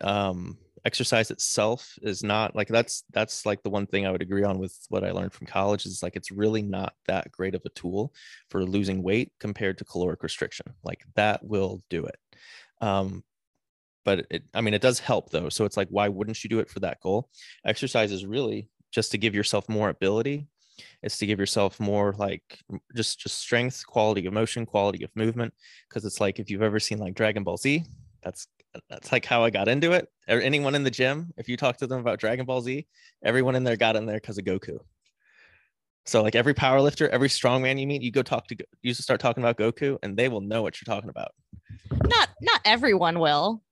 Um, 0.00 0.56
exercise 0.86 1.30
itself 1.30 1.98
is 2.00 2.22
not 2.22 2.56
like 2.56 2.68
that's 2.68 3.04
that's 3.12 3.44
like 3.44 3.62
the 3.62 3.68
one 3.68 3.86
thing 3.86 4.06
i 4.06 4.10
would 4.10 4.22
agree 4.22 4.44
on 4.44 4.58
with 4.58 4.74
what 4.88 5.04
i 5.04 5.10
learned 5.10 5.30
from 5.30 5.46
college 5.46 5.84
is 5.84 6.02
like 6.02 6.16
it's 6.16 6.30
really 6.30 6.62
not 6.62 6.94
that 7.06 7.30
great 7.30 7.54
of 7.54 7.60
a 7.66 7.70
tool 7.70 8.14
for 8.48 8.64
losing 8.64 9.02
weight 9.02 9.30
compared 9.38 9.76
to 9.76 9.84
caloric 9.84 10.22
restriction. 10.22 10.64
Like 10.82 11.04
that 11.16 11.44
will 11.44 11.82
do 11.90 12.06
it 12.06 12.16
um, 12.80 13.22
but 14.04 14.26
it, 14.30 14.44
I 14.54 14.60
mean, 14.60 14.74
it 14.74 14.82
does 14.82 14.98
help 14.98 15.30
though. 15.30 15.48
So 15.48 15.64
it's 15.64 15.76
like, 15.76 15.88
why 15.90 16.08
wouldn't 16.08 16.42
you 16.42 16.50
do 16.50 16.60
it 16.60 16.70
for 16.70 16.80
that 16.80 17.00
goal? 17.00 17.28
Exercise 17.64 18.12
is 18.12 18.26
really 18.26 18.68
just 18.90 19.10
to 19.12 19.18
give 19.18 19.34
yourself 19.34 19.68
more 19.68 19.88
ability. 19.88 20.46
It's 21.02 21.18
to 21.18 21.26
give 21.26 21.38
yourself 21.38 21.78
more 21.78 22.14
like 22.16 22.42
just 22.96 23.20
just 23.20 23.38
strength, 23.38 23.86
quality 23.86 24.26
of 24.26 24.32
motion, 24.32 24.64
quality 24.64 25.04
of 25.04 25.10
movement. 25.14 25.52
Because 25.88 26.04
it's 26.04 26.20
like 26.20 26.38
if 26.38 26.50
you've 26.50 26.62
ever 26.62 26.80
seen 26.80 26.98
like 26.98 27.14
Dragon 27.14 27.44
Ball 27.44 27.58
Z, 27.58 27.84
that's 28.22 28.46
that's 28.88 29.12
like 29.12 29.24
how 29.24 29.44
I 29.44 29.50
got 29.50 29.68
into 29.68 29.92
it. 29.92 30.08
Or 30.28 30.40
anyone 30.40 30.74
in 30.74 30.84
the 30.84 30.90
gym, 30.90 31.32
if 31.36 31.48
you 31.48 31.56
talk 31.56 31.76
to 31.78 31.86
them 31.86 32.00
about 32.00 32.20
Dragon 32.20 32.46
Ball 32.46 32.62
Z, 32.62 32.86
everyone 33.22 33.56
in 33.56 33.64
there 33.64 33.76
got 33.76 33.96
in 33.96 34.06
there 34.06 34.16
because 34.16 34.38
of 34.38 34.44
Goku. 34.44 34.78
So 36.06 36.22
like 36.22 36.34
every 36.34 36.54
power 36.54 36.80
lifter, 36.80 37.08
every 37.10 37.28
strongman 37.28 37.78
you 37.78 37.86
meet, 37.86 38.02
you 38.02 38.10
go 38.10 38.22
talk 38.22 38.46
to 38.48 38.56
you 38.82 38.94
start 38.94 39.20
talking 39.20 39.42
about 39.42 39.58
Goku, 39.58 39.98
and 40.02 40.16
they 40.16 40.28
will 40.28 40.40
know 40.40 40.62
what 40.62 40.80
you're 40.80 40.92
talking 40.92 41.10
about. 41.10 41.32
Not 41.90 42.28
not 42.40 42.60
everyone 42.64 43.18
will. 43.18 43.62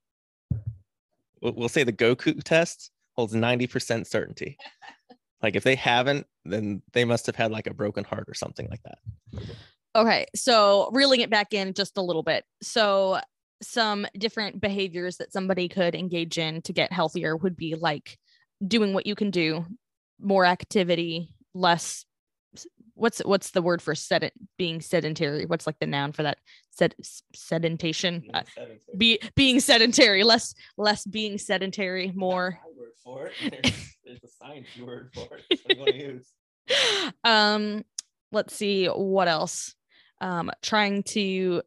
We'll, 1.41 1.53
we'll 1.53 1.69
say 1.69 1.83
the 1.83 1.93
Goku 1.93 2.41
test 2.43 2.91
holds 3.15 3.33
90% 3.33 4.07
certainty. 4.07 4.57
like 5.43 5.55
if 5.55 5.63
they 5.63 5.75
haven't, 5.75 6.27
then 6.45 6.81
they 6.93 7.05
must 7.05 7.25
have 7.25 7.35
had 7.35 7.51
like 7.51 7.67
a 7.67 7.73
broken 7.73 8.03
heart 8.03 8.25
or 8.27 8.33
something 8.33 8.67
like 8.69 8.81
that. 8.83 8.99
Okay, 9.95 10.25
so 10.35 10.89
reeling 10.93 11.21
it 11.21 11.29
back 11.29 11.53
in 11.53 11.73
just 11.73 11.97
a 11.97 12.01
little 12.01 12.23
bit. 12.23 12.45
So 12.61 13.19
some 13.61 14.05
different 14.17 14.61
behaviors 14.61 15.17
that 15.17 15.33
somebody 15.33 15.67
could 15.67 15.95
engage 15.95 16.37
in 16.37 16.61
to 16.61 16.73
get 16.73 16.93
healthier 16.93 17.35
would 17.35 17.57
be 17.57 17.75
like 17.75 18.17
doing 18.65 18.93
what 18.93 19.05
you 19.05 19.15
can 19.15 19.31
do, 19.31 19.65
more 20.21 20.45
activity, 20.45 21.33
less 21.53 22.05
what's 22.99 23.19
what's 23.19 23.51
the 23.51 23.61
word 23.61 23.81
for 23.81 23.95
sed 23.95 24.31
being 24.57 24.81
sedentary? 24.81 25.45
What's 25.45 25.65
like 25.65 25.79
the 25.79 25.87
noun 25.87 26.11
for 26.11 26.23
that? 26.23 26.37
Sed 26.71 26.95
sedentation? 27.33 28.29
Uh, 28.33 28.43
be 28.97 29.19
being 29.35 29.59
sedentary. 29.59 30.23
Less 30.23 30.53
less 30.77 31.05
being 31.05 31.37
sedentary 31.37 32.11
more 32.15 32.59
word 32.77 32.91
for 33.03 33.27
it? 33.27 33.33
There's, 33.63 33.95
there's 34.03 34.23
a 34.23 34.27
science 34.27 34.67
word 34.79 35.11
for 35.13 35.27
it. 35.49 35.59
You 35.69 35.79
want 35.79 35.91
to 35.91 35.97
use. 35.97 36.27
Um 37.23 37.83
let's 38.31 38.55
see 38.55 38.85
what 38.85 39.27
else. 39.27 39.73
Um 40.21 40.51
trying 40.61 41.03
to 41.03 41.63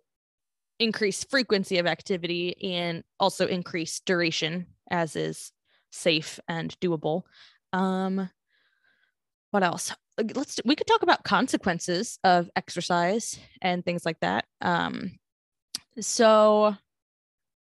increase 0.79 1.25
frequency 1.25 1.79
of 1.79 1.87
activity 1.87 2.75
and 2.75 3.03
also 3.19 3.47
increase 3.47 4.01
duration 4.01 4.67
as 4.91 5.17
is 5.17 5.51
safe 5.91 6.39
and 6.49 6.79
doable. 6.81 7.23
Um 7.73 8.31
what 9.51 9.63
else 9.65 9.93
let's 10.35 10.61
we 10.65 10.77
could 10.77 10.87
talk 10.87 11.03
about 11.03 11.25
consequences 11.25 12.19
of 12.25 12.51
exercise 12.55 13.39
and 13.63 13.85
things 13.85 14.05
like 14.05 14.21
that 14.21 14.45
um 14.61 15.19
so 16.01 16.75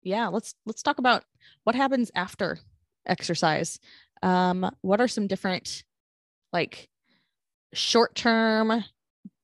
yeah 0.02 0.28
let's 0.28 0.54
let's 0.66 0.82
talk 0.82 0.98
about 0.98 1.24
what 1.64 1.74
happens 1.74 2.10
after 2.14 2.58
exercise. 3.06 3.78
Um 4.22 4.70
what 4.82 5.00
are 5.00 5.08
some 5.08 5.26
different 5.26 5.84
like 6.52 6.88
short 7.74 8.14
term 8.14 8.84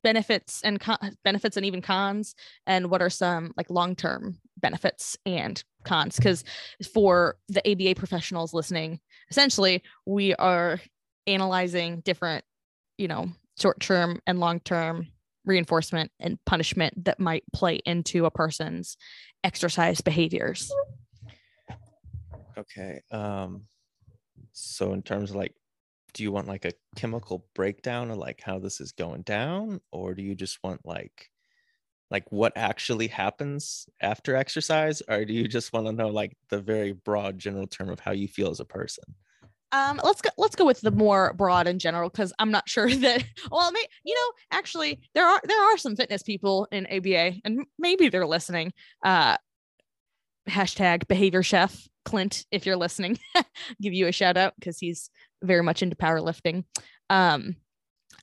benefits 0.02 0.60
and 0.62 0.80
con- 0.80 1.16
benefits 1.24 1.56
and 1.56 1.66
even 1.66 1.82
cons? 1.82 2.34
And 2.66 2.90
what 2.90 3.02
are 3.02 3.10
some 3.10 3.52
like 3.56 3.70
long 3.70 3.96
term 3.96 4.38
benefits 4.58 5.16
and 5.26 5.62
cons? 5.84 6.16
Because 6.16 6.44
for 6.92 7.36
the 7.48 7.66
aba 7.68 7.94
professionals 7.94 8.54
listening 8.54 9.00
essentially 9.30 9.82
we 10.06 10.34
are 10.36 10.80
analyzing 11.26 12.00
different 12.00 12.44
you 12.98 13.08
know, 13.08 13.28
short 13.58 13.80
term 13.80 14.20
and 14.26 14.40
long 14.40 14.60
term 14.60 15.08
reinforcement 15.44 16.10
and 16.20 16.38
punishment 16.46 17.04
that 17.04 17.20
might 17.20 17.44
play 17.52 17.80
into 17.84 18.24
a 18.24 18.30
person's 18.30 18.96
exercise 19.42 20.00
behaviors. 20.00 20.72
Okay. 22.56 23.00
Um 23.10 23.66
so 24.52 24.92
in 24.92 25.02
terms 25.02 25.30
of 25.30 25.36
like 25.36 25.54
do 26.14 26.22
you 26.22 26.30
want 26.30 26.46
like 26.46 26.64
a 26.64 26.72
chemical 26.96 27.44
breakdown 27.54 28.10
of 28.10 28.16
like 28.16 28.40
how 28.40 28.58
this 28.58 28.80
is 28.80 28.92
going 28.92 29.22
down 29.22 29.80
or 29.90 30.14
do 30.14 30.22
you 30.22 30.34
just 30.34 30.58
want 30.62 30.80
like 30.84 31.28
like 32.10 32.30
what 32.30 32.52
actually 32.56 33.08
happens 33.08 33.86
after 34.00 34.36
exercise 34.36 35.02
or 35.08 35.24
do 35.24 35.32
you 35.32 35.48
just 35.48 35.72
want 35.72 35.86
to 35.86 35.92
know 35.92 36.08
like 36.08 36.36
the 36.50 36.60
very 36.60 36.92
broad 36.92 37.38
general 37.38 37.66
term 37.66 37.88
of 37.88 37.98
how 37.98 38.12
you 38.12 38.28
feel 38.28 38.50
as 38.50 38.60
a 38.60 38.64
person 38.64 39.04
um, 39.74 40.00
let's 40.04 40.22
go. 40.22 40.30
Let's 40.38 40.54
go 40.54 40.64
with 40.64 40.80
the 40.80 40.92
more 40.92 41.32
broad 41.34 41.66
in 41.66 41.80
general 41.80 42.08
because 42.08 42.32
I'm 42.38 42.52
not 42.52 42.68
sure 42.68 42.88
that. 42.94 43.24
Well, 43.50 43.72
may, 43.72 43.84
you 44.04 44.14
know, 44.14 44.56
actually, 44.56 45.00
there 45.14 45.26
are 45.26 45.40
there 45.42 45.72
are 45.72 45.76
some 45.76 45.96
fitness 45.96 46.22
people 46.22 46.68
in 46.70 46.86
ABA, 46.86 47.40
and 47.44 47.66
maybe 47.78 48.08
they're 48.08 48.26
listening. 48.26 48.72
Uh, 49.04 49.36
hashtag 50.48 51.08
behavior 51.08 51.42
chef 51.42 51.88
Clint, 52.04 52.44
if 52.52 52.66
you're 52.66 52.76
listening, 52.76 53.18
give 53.82 53.94
you 53.94 54.06
a 54.06 54.12
shout 54.12 54.36
out 54.36 54.54
because 54.58 54.78
he's 54.78 55.10
very 55.42 55.62
much 55.62 55.82
into 55.82 55.96
powerlifting. 55.96 56.64
Um, 57.10 57.56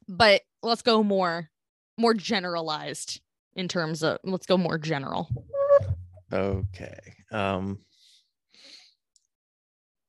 but 0.08 0.42
let's 0.64 0.84
go 0.84 1.04
more 1.04 1.50
more 1.98 2.14
generalized 2.14 3.20
in 3.56 3.68
terms 3.68 4.04
of 4.04 4.20
let's 4.24 4.46
go 4.46 4.58
more 4.58 4.78
general. 4.78 5.28
Okay. 6.32 7.00
Um 7.32 7.80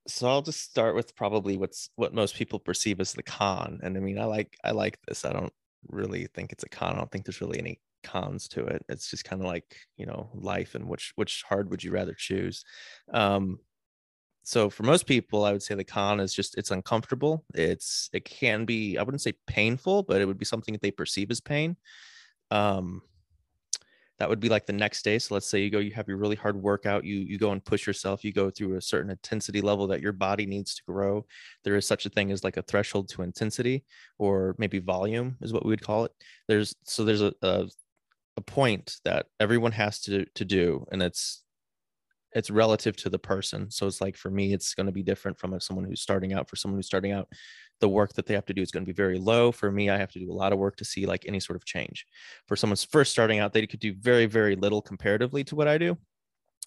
so 0.06 0.28
I'll 0.28 0.42
just 0.42 0.62
start 0.62 0.94
with 0.94 1.14
probably 1.16 1.56
what's 1.56 1.90
what 1.96 2.14
most 2.14 2.34
people 2.36 2.58
perceive 2.58 3.00
as 3.00 3.12
the 3.12 3.22
con. 3.22 3.80
And 3.82 3.96
I 3.96 4.00
mean, 4.00 4.18
I 4.18 4.24
like 4.24 4.56
I 4.64 4.72
like 4.72 4.98
this. 5.06 5.24
I 5.24 5.32
don't 5.32 5.52
really 5.88 6.26
think 6.34 6.52
it's 6.52 6.64
a 6.64 6.68
con. 6.68 6.94
I 6.94 6.98
don't 6.98 7.10
think 7.10 7.24
there's 7.24 7.40
really 7.40 7.58
any 7.58 7.80
cons 8.04 8.48
to 8.48 8.64
it. 8.66 8.84
It's 8.88 9.10
just 9.10 9.24
kind 9.24 9.40
of 9.42 9.46
like, 9.48 9.76
you 9.96 10.06
know, 10.06 10.30
life 10.34 10.74
and 10.74 10.88
which 10.88 11.12
which 11.16 11.44
hard 11.48 11.70
would 11.70 11.84
you 11.84 11.92
rather 11.92 12.14
choose? 12.14 12.64
Um 13.12 13.58
so 14.44 14.70
for 14.70 14.82
most 14.84 15.06
people, 15.06 15.44
I 15.44 15.52
would 15.52 15.62
say 15.62 15.74
the 15.76 15.84
con 15.84 16.20
is 16.20 16.34
just 16.34 16.58
it's 16.58 16.70
uncomfortable. 16.72 17.44
It's 17.54 18.10
it 18.12 18.24
can 18.24 18.64
be, 18.64 18.98
I 18.98 19.02
wouldn't 19.04 19.22
say 19.22 19.34
painful, 19.46 20.02
but 20.04 20.20
it 20.20 20.26
would 20.26 20.38
be 20.38 20.44
something 20.44 20.72
that 20.74 20.82
they 20.82 20.90
perceive 20.90 21.30
as 21.30 21.40
pain. 21.40 21.76
Um 22.50 23.02
that 24.22 24.28
would 24.28 24.38
be 24.38 24.48
like 24.48 24.66
the 24.66 24.72
next 24.72 25.02
day 25.02 25.18
so 25.18 25.34
let's 25.34 25.48
say 25.48 25.60
you 25.60 25.68
go 25.68 25.80
you 25.80 25.90
have 25.90 26.06
your 26.06 26.16
really 26.16 26.36
hard 26.36 26.56
workout 26.56 27.04
you 27.04 27.16
you 27.16 27.38
go 27.38 27.50
and 27.50 27.64
push 27.64 27.88
yourself 27.88 28.24
you 28.24 28.32
go 28.32 28.50
through 28.50 28.76
a 28.76 28.80
certain 28.80 29.10
intensity 29.10 29.60
level 29.60 29.88
that 29.88 30.00
your 30.00 30.12
body 30.12 30.46
needs 30.46 30.76
to 30.76 30.82
grow 30.86 31.26
there 31.64 31.74
is 31.74 31.86
such 31.86 32.06
a 32.06 32.08
thing 32.08 32.30
as 32.30 32.44
like 32.44 32.56
a 32.56 32.62
threshold 32.62 33.08
to 33.08 33.22
intensity 33.22 33.84
or 34.18 34.54
maybe 34.58 34.78
volume 34.78 35.36
is 35.40 35.52
what 35.52 35.64
we 35.64 35.70
would 35.70 35.82
call 35.82 36.04
it. 36.04 36.12
There's 36.46 36.74
so 36.84 37.04
there's 37.04 37.22
a, 37.22 37.32
a, 37.42 37.66
a 38.36 38.40
point 38.40 38.98
that 39.04 39.26
everyone 39.40 39.72
has 39.72 40.00
to 40.02 40.24
to 40.34 40.44
do 40.44 40.86
and 40.92 41.02
it's 41.02 41.41
it's 42.34 42.50
relative 42.50 42.96
to 42.96 43.10
the 43.10 43.18
person 43.18 43.70
so 43.70 43.86
it's 43.86 44.00
like 44.00 44.16
for 44.16 44.30
me 44.30 44.52
it's 44.52 44.74
going 44.74 44.86
to 44.86 44.92
be 44.92 45.02
different 45.02 45.38
from 45.38 45.52
uh, 45.52 45.58
someone 45.58 45.84
who's 45.84 46.00
starting 46.00 46.32
out 46.32 46.48
for 46.48 46.56
someone 46.56 46.78
who's 46.78 46.86
starting 46.86 47.12
out 47.12 47.28
the 47.82 47.88
work 47.88 48.14
that 48.14 48.24
they 48.24 48.32
have 48.32 48.46
to 48.46 48.54
do 48.54 48.62
is 48.62 48.70
going 48.70 48.84
to 48.84 48.90
be 48.90 48.94
very 48.94 49.18
low. 49.18 49.52
For 49.52 49.70
me, 49.70 49.90
I 49.90 49.98
have 49.98 50.12
to 50.12 50.18
do 50.18 50.30
a 50.30 50.32
lot 50.32 50.52
of 50.52 50.58
work 50.58 50.76
to 50.76 50.84
see 50.84 51.04
like 51.04 51.24
any 51.26 51.40
sort 51.40 51.56
of 51.56 51.66
change. 51.66 52.06
For 52.46 52.56
someone's 52.56 52.84
first 52.84 53.10
starting 53.10 53.40
out, 53.40 53.52
they 53.52 53.66
could 53.66 53.80
do 53.80 53.92
very, 53.92 54.24
very 54.24 54.56
little 54.56 54.80
comparatively 54.80 55.44
to 55.44 55.56
what 55.56 55.68
I 55.68 55.76
do. 55.76 55.98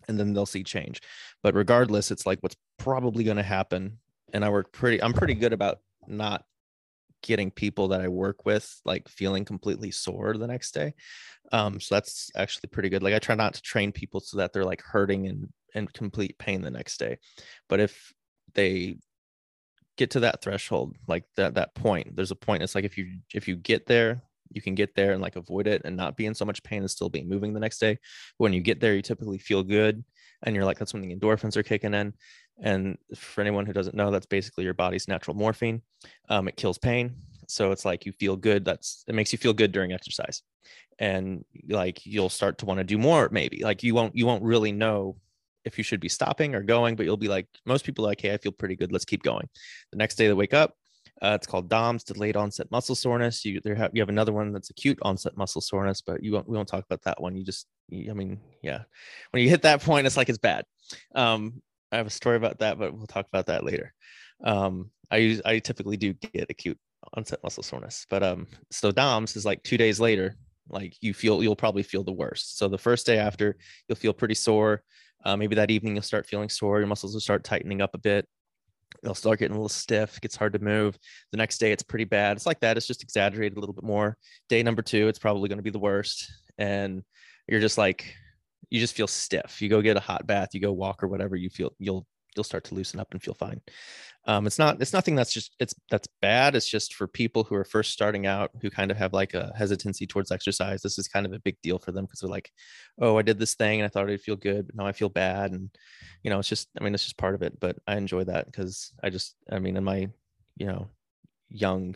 And 0.08 0.20
then 0.20 0.34
they'll 0.34 0.46
see 0.46 0.64
change. 0.64 1.02
But 1.42 1.56
regardless, 1.56 2.12
it's 2.12 2.26
like 2.26 2.40
what's 2.42 2.58
probably 2.78 3.24
going 3.24 3.38
to 3.38 3.44
happen. 3.44 3.98
And 4.34 4.44
I 4.44 4.50
work 4.50 4.72
pretty, 4.74 5.02
I'm 5.02 5.14
pretty 5.14 5.34
good 5.34 5.54
about 5.54 5.80
not 6.06 6.44
getting 7.22 7.52
people 7.52 7.90
that 7.90 8.02
I 8.02 8.08
work 8.08 8.46
with 8.46 8.82
like 8.86 9.08
feeling 9.08 9.46
completely 9.46 9.92
sore 9.92 10.38
the 10.38 10.48
next 10.48 10.74
day. 10.74 10.94
Um, 11.52 11.80
so 11.80 11.96
that's 11.96 12.32
actually 12.36 12.70
pretty 12.72 12.90
good. 12.90 13.04
Like 13.04 13.14
I 13.14 13.20
try 13.20 13.36
not 13.36 13.54
to 13.56 13.62
train 13.62 13.92
people 13.92 14.20
so 14.20 14.38
that 14.38 14.54
they're 14.54 14.66
like 14.66 14.82
hurting 14.82 15.28
and 15.28 15.50
and 15.74 15.92
complete 15.92 16.38
pain 16.38 16.62
the 16.62 16.72
next 16.72 16.98
day. 16.98 17.18
But 17.68 17.80
if 17.82 18.14
they 18.54 18.98
get 19.98 20.12
to 20.12 20.22
that 20.22 20.42
threshold 20.42 20.96
like 21.08 21.24
that 21.38 21.56
that 21.56 21.74
point 21.74 22.16
there's 22.16 22.32
a 22.32 22.36
point 22.36 22.62
it's 22.62 22.76
like 22.76 22.84
if 22.84 22.98
you 22.98 23.20
if 23.34 23.48
you 23.48 23.56
get 23.56 23.86
there 23.86 24.22
you 24.52 24.62
can 24.62 24.76
get 24.76 24.94
there 24.96 25.14
and 25.14 25.22
like 25.22 25.36
avoid 25.36 25.68
it 25.68 25.82
and 25.86 25.96
not 25.96 26.18
be 26.18 26.26
in 26.26 26.36
so 26.36 26.46
much 26.46 26.64
pain 26.64 26.80
and 26.80 26.92
still 26.92 27.10
be 27.10 27.24
moving 27.24 27.54
the 27.54 27.60
next 27.60 27.80
day 27.80 27.98
when 28.38 28.54
you 28.54 28.62
get 28.62 28.80
there 28.80 28.94
you 28.96 29.02
typically 29.02 29.38
feel 29.38 29.64
good 29.64 30.04
and 30.44 30.56
you're 30.56 30.66
like 30.66 30.78
that's 30.78 30.94
when 30.94 31.02
the 31.02 31.16
endorphins 31.16 31.56
are 31.56 31.64
kicking 31.64 31.94
in 31.94 32.14
and 32.62 32.98
for 33.16 33.42
anyone 33.42 33.66
who 33.66 33.74
doesn't 33.74 33.96
know 33.96 34.12
that's 34.12 34.26
basically 34.26 34.64
your 34.64 34.74
body's 34.74 35.08
natural 35.08 35.36
morphine 35.36 35.82
um, 36.30 36.48
it 36.48 36.56
kills 36.56 36.78
pain 36.78 37.16
so 37.48 37.72
it's 37.72 37.86
like 37.86 38.06
you 38.06 38.12
feel 38.14 38.36
good 38.36 38.64
that's 38.66 39.04
it 39.08 39.16
makes 39.16 39.32
you 39.32 39.38
feel 39.38 39.54
good 39.54 39.72
during 39.72 39.92
exercise 39.92 40.42
and 41.00 41.44
like 41.70 42.06
you'll 42.06 42.30
start 42.30 42.58
to 42.58 42.66
want 42.66 42.80
to 42.80 42.84
do 42.84 42.98
more 42.98 43.30
maybe 43.32 43.64
like 43.64 43.84
you 43.84 43.94
won't 43.94 44.16
you 44.16 44.26
won't 44.26 44.44
really 44.44 44.72
know 44.72 45.16
if 45.66 45.78
you 45.78 45.84
should 45.84 46.00
be 46.00 46.10
stopping 46.10 46.56
or 46.56 46.62
going, 46.62 46.96
but 46.96 47.06
you'll 47.06 47.18
be 47.18 47.28
like, 47.28 47.48
most 47.66 47.86
people 47.86 48.06
like, 48.06 48.22
hey, 48.22 48.34
I 48.34 48.38
feel 48.38 48.52
pretty 48.52 48.76
good. 48.76 48.92
Let's 48.92 49.04
keep 49.04 49.24
going. 49.24 49.50
The 49.92 49.98
next 49.98 50.16
day 50.16 50.28
they 50.28 50.34
wake 50.34 50.54
up, 50.54 50.76
uh, 51.22 51.34
it's 51.36 51.48
called 51.48 51.70
DOMS, 51.70 52.04
delayed 52.04 52.36
onset 52.36 52.70
muscle 52.72 52.96
soreness. 52.96 53.44
You 53.44 53.60
there 53.64 53.76
have 53.76 53.92
you 53.94 54.02
have 54.02 54.10
another 54.10 54.34
one 54.34 54.52
that's 54.54 54.70
acute 54.70 55.00
onset 55.02 55.36
muscle 55.36 55.62
soreness, 55.62 56.02
but 56.02 56.24
you 56.24 56.34
won't 56.34 56.48
we 56.48 56.56
won't 56.56 56.68
talk 56.68 56.86
about 56.86 57.02
that 57.04 57.22
one. 57.22 57.36
You 57.36 57.44
just 57.44 57.68
I 57.92 58.14
mean, 58.14 58.40
yeah, 58.62 58.84
when 59.32 59.42
you 59.42 59.50
hit 59.50 59.64
that 59.64 59.82
point, 59.82 60.08
it's 60.08 60.18
like 60.18 60.30
it's 60.30 60.38
bad. 60.38 60.66
Um, 61.16 61.62
I 61.92 61.98
have 61.98 62.08
a 62.08 62.12
story 62.12 62.38
about 62.38 62.60
that, 62.60 62.78
but 62.78 62.94
we'll 62.94 63.08
talk 63.08 63.28
about 63.28 63.48
that 63.48 63.64
later. 63.64 63.94
Um, 64.44 64.92
I 65.12 65.18
use 65.18 65.42
I 65.46 65.60
typically 65.60 65.98
do 65.98 66.14
get 66.14 66.50
acute 66.50 66.78
onset 67.14 67.40
muscle 67.44 67.64
soreness, 67.64 68.06
but 68.10 68.24
um, 68.24 68.48
so 68.72 68.92
DOMS 68.92 69.36
is 69.36 69.46
like 69.46 69.64
two 69.64 69.78
days 69.78 70.00
later. 70.00 70.36
Like 70.68 70.96
you 71.02 71.14
feel 71.14 71.44
you'll 71.44 71.56
probably 71.56 71.84
feel 71.84 72.04
the 72.04 72.12
worst. 72.12 72.58
So 72.58 72.68
the 72.68 72.78
first 72.78 73.06
day 73.06 73.18
after, 73.18 73.56
you'll 73.88 73.98
feel 73.98 74.14
pretty 74.14 74.34
sore. 74.34 74.84
Uh, 75.24 75.38
maybe 75.38 75.56
that 75.56 75.72
evening 75.72 75.96
you'll 75.96 76.04
start 76.04 76.26
feeling 76.26 76.50
sore, 76.50 76.80
your 76.80 76.88
muscles 76.88 77.14
will 77.14 77.22
start 77.22 77.44
tightening 77.44 77.82
up 77.82 77.94
a 77.94 78.00
bit. 78.00 78.28
They'll 79.04 79.14
start 79.14 79.40
getting 79.40 79.56
a 79.56 79.60
little 79.60 79.70
stiff, 79.70 80.20
gets 80.22 80.36
hard 80.36 80.54
to 80.54 80.60
move. 80.60 80.98
The 81.32 81.38
next 81.38 81.60
day 81.60 81.72
it's 81.72 81.84
pretty 81.84 82.06
bad. 82.06 82.38
It's 82.38 82.46
like 82.46 82.60
that, 82.62 82.78
it's 82.78 82.88
just 82.88 83.04
exaggerated 83.04 83.58
a 83.58 83.60
little 83.60 83.74
bit 83.74 83.84
more. 83.84 84.18
Day 84.50 84.64
number 84.64 84.82
two, 84.82 85.08
it's 85.08 85.20
probably 85.20 85.50
going 85.50 85.58
to 85.58 85.64
be 85.64 85.70
the 85.70 85.80
worst. 85.80 86.32
And 86.58 87.04
you're 87.48 87.60
just 87.60 87.78
like, 87.78 88.16
you 88.70 88.80
just 88.80 88.96
feel 88.96 89.08
stiff. 89.08 89.62
You 89.62 89.70
go 89.70 89.82
get 89.82 89.98
a 89.98 90.02
hot 90.02 90.28
bath, 90.28 90.50
you 90.54 90.60
go 90.60 90.72
walk 90.72 91.04
or 91.04 91.08
whatever, 91.08 91.36
you 91.36 91.50
feel 91.50 91.72
you'll 91.80 92.08
you'll 92.36 92.44
start 92.44 92.66
to 92.66 92.76
loosen 92.76 93.00
up 93.00 93.08
and 93.12 93.24
feel 93.24 93.34
fine. 93.34 93.62
Um, 94.28 94.48
it's 94.48 94.58
not 94.58 94.82
it's 94.82 94.94
nothing 94.94 95.16
that's 95.16 95.32
just 95.32 95.56
it's 95.60 95.76
that's 95.92 96.08
bad. 96.22 96.56
It's 96.56 96.68
just 96.68 96.96
for 96.96 97.08
people 97.08 97.44
who 97.44 97.56
are 97.56 97.64
first 97.64 97.92
starting 97.92 98.26
out 98.26 98.52
who 98.62 98.70
kind 98.70 98.92
of 98.92 98.98
have 98.98 99.14
like 99.14 99.34
a 99.36 99.54
hesitancy 99.56 100.08
towards 100.08 100.32
exercise. 100.32 100.82
This 100.82 100.98
is 100.98 101.08
kind 101.08 101.26
of 101.26 101.34
a 101.34 101.40
big 101.40 101.58
deal 101.62 101.78
for 101.78 101.92
them 101.92 102.06
because 102.06 102.20
they're 102.20 102.30
like, 102.30 102.52
oh, 103.00 103.18
I 103.18 103.22
did 103.22 103.38
this 103.38 103.54
thing 103.56 103.80
and 103.80 103.86
I 103.86 103.90
thought 103.90 104.10
I'd 104.10 104.22
feel 104.22 104.36
good, 104.36 104.68
but 104.68 104.76
now 104.76 104.88
I 104.88 104.94
feel 104.94 105.10
bad. 105.10 105.52
And 105.52 105.70
you 106.24 106.32
know, 106.32 106.40
it's 106.40 106.50
just 106.50 106.70
I 106.80 106.84
mean, 106.84 106.96
it's 106.96 107.04
just 107.04 107.18
part 107.18 107.36
of 107.36 107.44
it. 107.44 107.60
But 107.60 107.78
I 107.88 107.98
enjoy 107.98 108.24
that 108.26 108.48
because 108.48 108.92
I 109.04 109.10
just 109.10 109.36
I 109.52 109.60
mean, 109.60 109.78
in 109.78 109.84
my 109.84 110.10
you 110.58 110.66
know 110.68 110.90
young 111.50 111.96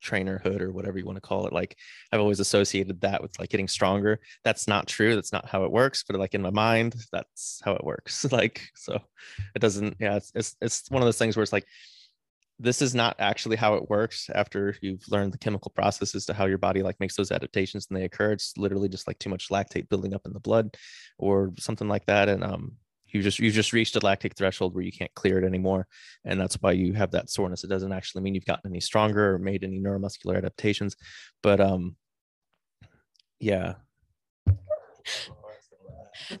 trainer 0.00 0.38
hood 0.38 0.62
or 0.62 0.72
whatever 0.72 0.98
you 0.98 1.04
want 1.04 1.16
to 1.16 1.20
call 1.20 1.46
it 1.46 1.52
like 1.52 1.76
i've 2.12 2.20
always 2.20 2.40
associated 2.40 3.00
that 3.00 3.20
with 3.22 3.38
like 3.38 3.50
getting 3.50 3.68
stronger. 3.68 4.20
That's 4.44 4.68
not 4.68 4.86
true 4.86 5.14
that's 5.14 5.32
not 5.32 5.48
how 5.48 5.64
it 5.64 5.72
works 5.72 6.04
but 6.06 6.18
like 6.18 6.34
in 6.34 6.42
my 6.42 6.50
mind 6.50 6.94
that's 7.12 7.60
how 7.64 7.72
it 7.72 7.84
works 7.84 8.26
like 8.32 8.62
so 8.74 8.98
it 9.54 9.58
doesn't 9.58 9.96
yeah 10.00 10.16
it's, 10.16 10.32
it's 10.34 10.56
it's 10.60 10.90
one 10.90 11.02
of 11.02 11.06
those 11.06 11.18
things 11.18 11.36
where 11.36 11.42
it's 11.42 11.52
like 11.52 11.66
this 12.58 12.82
is 12.82 12.94
not 12.94 13.14
actually 13.20 13.56
how 13.56 13.74
it 13.74 13.88
works 13.88 14.28
after 14.34 14.74
you've 14.82 15.06
learned 15.08 15.32
the 15.32 15.38
chemical 15.38 15.70
processes 15.70 16.26
to 16.26 16.34
how 16.34 16.46
your 16.46 16.58
body 16.58 16.82
like 16.82 16.98
makes 16.98 17.14
those 17.14 17.30
adaptations 17.30 17.86
and 17.88 17.96
they 17.96 18.04
occur. 18.04 18.32
It's 18.32 18.56
literally 18.56 18.88
just 18.88 19.06
like 19.06 19.18
too 19.18 19.30
much 19.30 19.48
lactate 19.48 19.88
building 19.88 20.12
up 20.12 20.22
in 20.26 20.32
the 20.32 20.40
blood 20.40 20.76
or 21.18 21.52
something 21.58 21.88
like 21.88 22.04
that 22.06 22.28
and 22.28 22.42
um 22.42 22.72
you 23.10 23.22
just 23.22 23.38
you've 23.38 23.54
just 23.54 23.72
reached 23.72 23.96
a 23.96 24.00
lactic 24.00 24.36
threshold 24.36 24.74
where 24.74 24.84
you 24.84 24.92
can't 24.92 25.12
clear 25.14 25.38
it 25.38 25.44
anymore. 25.44 25.86
And 26.24 26.40
that's 26.40 26.56
why 26.56 26.72
you 26.72 26.92
have 26.92 27.10
that 27.12 27.30
soreness. 27.30 27.64
It 27.64 27.68
doesn't 27.68 27.92
actually 27.92 28.22
mean 28.22 28.34
you've 28.34 28.44
gotten 28.44 28.70
any 28.70 28.80
stronger 28.80 29.34
or 29.34 29.38
made 29.38 29.64
any 29.64 29.80
neuromuscular 29.80 30.36
adaptations 30.36 30.96
but 31.42 31.60
um 31.60 31.96
yeah. 33.40 33.74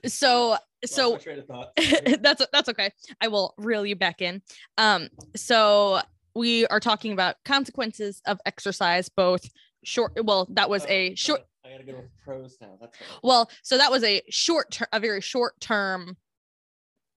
So 0.06 0.56
so 0.84 1.18
that's 2.20 2.46
that's 2.52 2.68
okay. 2.68 2.92
I 3.20 3.28
will 3.28 3.54
reel 3.56 3.86
you 3.86 3.96
back 3.96 4.20
in. 4.20 4.42
Um 4.76 5.08
so 5.36 6.00
we 6.34 6.66
are 6.66 6.80
talking 6.80 7.12
about 7.12 7.36
consequences 7.44 8.20
of 8.26 8.38
exercise 8.46 9.08
both 9.08 9.48
short 9.84 10.12
well 10.24 10.46
that 10.50 10.68
was 10.68 10.84
a 10.86 11.14
short 11.14 11.42
I 11.64 11.70
gotta 11.70 11.84
go 11.84 11.96
with 11.96 12.24
pros 12.24 12.56
now. 12.60 12.76
That's 12.80 12.96
well 13.22 13.50
so 13.62 13.78
that 13.78 13.90
was 13.90 14.04
a 14.04 14.22
short 14.28 14.72
term 14.72 14.88
a 14.92 15.00
very 15.00 15.20
short 15.20 15.58
term 15.60 16.16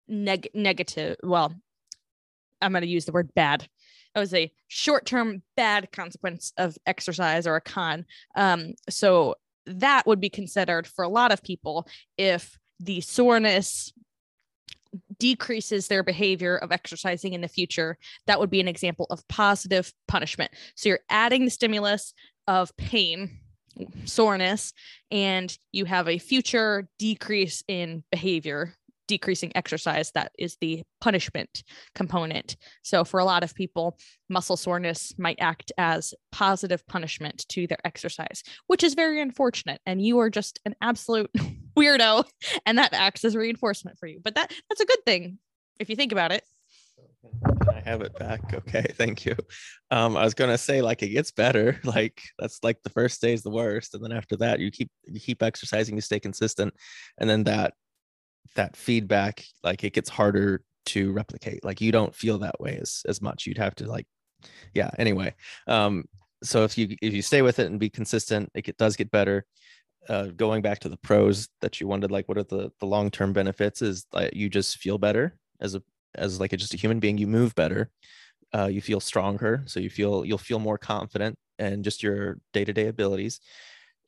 neg- 0.09 0.51
negative 0.55 1.17
well 1.23 1.55
i'm 2.61 2.73
going 2.73 2.83
to 2.83 2.89
use 2.89 3.05
the 3.05 3.13
word 3.13 3.33
bad. 3.35 3.69
It 4.15 4.19
was 4.19 4.35
a 4.35 4.53
short-term 4.69 5.43
bad 5.57 5.93
consequence 5.93 6.53
of 6.57 6.77
exercise 6.87 7.47
or 7.47 7.57
a 7.57 7.61
con. 7.61 8.05
Um, 8.35 8.73
so 8.89 9.37
that 9.67 10.07
would 10.07 10.21
be 10.21 10.31
considered 10.31 10.87
for 10.87 11.05
a 11.05 11.09
lot 11.09 11.31
of 11.31 11.43
people 11.43 11.87
if 12.17 12.59
the 12.81 13.01
soreness 13.01 13.93
decreases 15.19 15.89
their 15.89 16.03
behavior 16.03 16.57
of 16.57 16.73
exercising 16.73 17.35
in 17.35 17.43
the 17.43 17.49
future 17.49 17.99
that 18.27 18.41
would 18.41 18.49
be 18.49 18.61
an 18.61 18.69
example 18.69 19.07
of 19.11 19.27
positive 19.29 19.93
punishment. 20.07 20.51
So 20.75 20.89
you're 20.89 21.01
adding 21.11 21.45
the 21.45 21.51
stimulus 21.51 22.15
of 22.47 22.75
pain 22.77 23.39
soreness 24.07 24.73
and 25.11 25.57
you 25.71 25.85
have 25.85 26.09
a 26.09 26.19
future 26.19 26.89
decrease 26.99 27.63
in 27.69 28.03
behavior 28.11 28.75
decreasing 29.09 29.51
exercise 29.57 30.13
that 30.13 30.31
is 30.39 30.57
the 30.61 30.83
punishment 31.01 31.65
component 31.95 32.57
so 32.83 33.05
for 33.05 33.19
a 33.19 33.25
lot 33.25 33.43
of 33.43 33.55
people 33.55 33.99
muscle 34.29 34.57
soreness 34.57 35.13
might 35.19 35.39
act 35.41 35.73
as 35.79 36.15
positive 36.31 36.87
punishment 36.87 37.45
to 37.49 37.67
their 37.67 37.85
exercise 37.85 38.43
which 38.69 38.85
is 38.85 38.95
very 38.95 39.21
unfortunate 39.21 39.81
and 39.87 40.01
you 40.01 40.19
are 40.21 40.31
just 40.31 40.61
an 40.65 40.75
absolute 40.81 41.31
weirdo 41.77 42.25
and 42.67 42.79
that 42.79 42.93
acts 42.93 43.25
as 43.25 43.35
reinforcement 43.35 43.99
for 43.99 44.07
you 44.07 44.21
but 44.23 44.35
that 44.37 44.53
that's 44.69 44.81
a 44.81 44.87
good 44.87 45.05
thing 45.05 45.39
if 45.81 45.89
you 45.89 45.97
think 45.97 46.13
about 46.13 46.31
it 46.31 46.45
I 47.69 47.81
have 47.81 48.03
it 48.03 48.19
back? 48.19 48.55
Okay, 48.55 48.83
thank 48.97 49.25
you. 49.25 49.37
Um, 49.91 50.17
I 50.17 50.25
was 50.25 50.35
gonna 50.35 50.59
say 50.59 50.83
like 50.83 51.03
it 51.03 51.09
gets 51.09 51.31
better. 51.31 51.81
Like 51.89 52.21
that's 52.39 52.63
like 52.63 52.83
the 52.83 52.91
first 52.91 53.21
day 53.21 53.33
is 53.33 53.43
the 53.43 53.51
worst, 53.51 53.95
and 53.95 54.05
then 54.05 54.13
after 54.13 54.37
that 54.37 54.61
you 54.61 54.71
keep 54.71 54.91
you 55.07 55.21
keep 55.21 55.43
exercising, 55.43 55.95
you 55.95 56.01
stay 56.01 56.21
consistent, 56.21 56.75
and 57.19 57.29
then 57.29 57.45
that 57.45 57.75
that 58.55 58.77
feedback 58.77 59.45
like 59.63 59.85
it 59.85 59.93
gets 59.93 60.09
harder 60.09 60.63
to 60.87 61.13
replicate 61.13 61.65
like 61.65 61.81
you 61.81 61.93
don't 61.93 62.15
feel 62.15 62.39
that 62.39 62.61
way 62.61 62.79
as 62.81 63.03
as 63.07 63.21
much. 63.21 63.47
You'd 63.47 63.59
have 63.59 63.75
to 63.77 63.87
like 63.87 64.07
yeah 64.73 64.91
anyway 64.99 65.35
um 65.67 66.05
so 66.43 66.63
if 66.63 66.79
you 66.79 66.97
if 67.03 67.13
you 67.13 67.23
stay 67.23 67.43
with 67.43 67.59
it 67.59 67.67
and 67.67 67.81
be 67.81 67.91
consistent 67.91 68.49
it, 68.55 68.77
does 68.77 68.97
get 68.97 69.11
better. 69.11 69.45
Uh, 70.09 70.29
going 70.37 70.63
back 70.63 70.79
to 70.79 70.89
the 70.89 70.97
pros 70.99 71.49
that 71.61 71.81
you 71.81 71.89
wanted 71.89 72.11
like 72.11 72.27
what 72.29 72.39
are 72.39 72.45
the 72.45 72.71
the 72.81 72.87
long-term 72.87 73.33
benefits 73.33 73.83
is 73.83 74.07
that 74.13 74.35
you 74.35 74.49
just 74.49 74.79
feel 74.79 74.97
better 74.97 75.37
as 75.61 75.75
a 75.75 75.83
as 76.15 76.41
like 76.41 76.53
a, 76.55 76.57
just 76.57 76.73
a 76.73 76.79
human 76.79 76.99
being 76.99 77.19
you 77.19 77.27
move 77.27 77.55
better 77.55 77.91
uh, 78.55 78.67
you 78.67 78.81
feel 78.81 79.01
stronger 79.01 79.63
so 79.67 79.81
you 79.81 79.91
feel 79.91 80.25
you'll 80.25 80.39
feel 80.39 80.59
more 80.59 80.79
confident 80.79 81.37
and 81.59 81.85
just 81.85 82.03
your 82.03 82.39
day-to-day 82.53 82.87
abilities. 82.87 83.41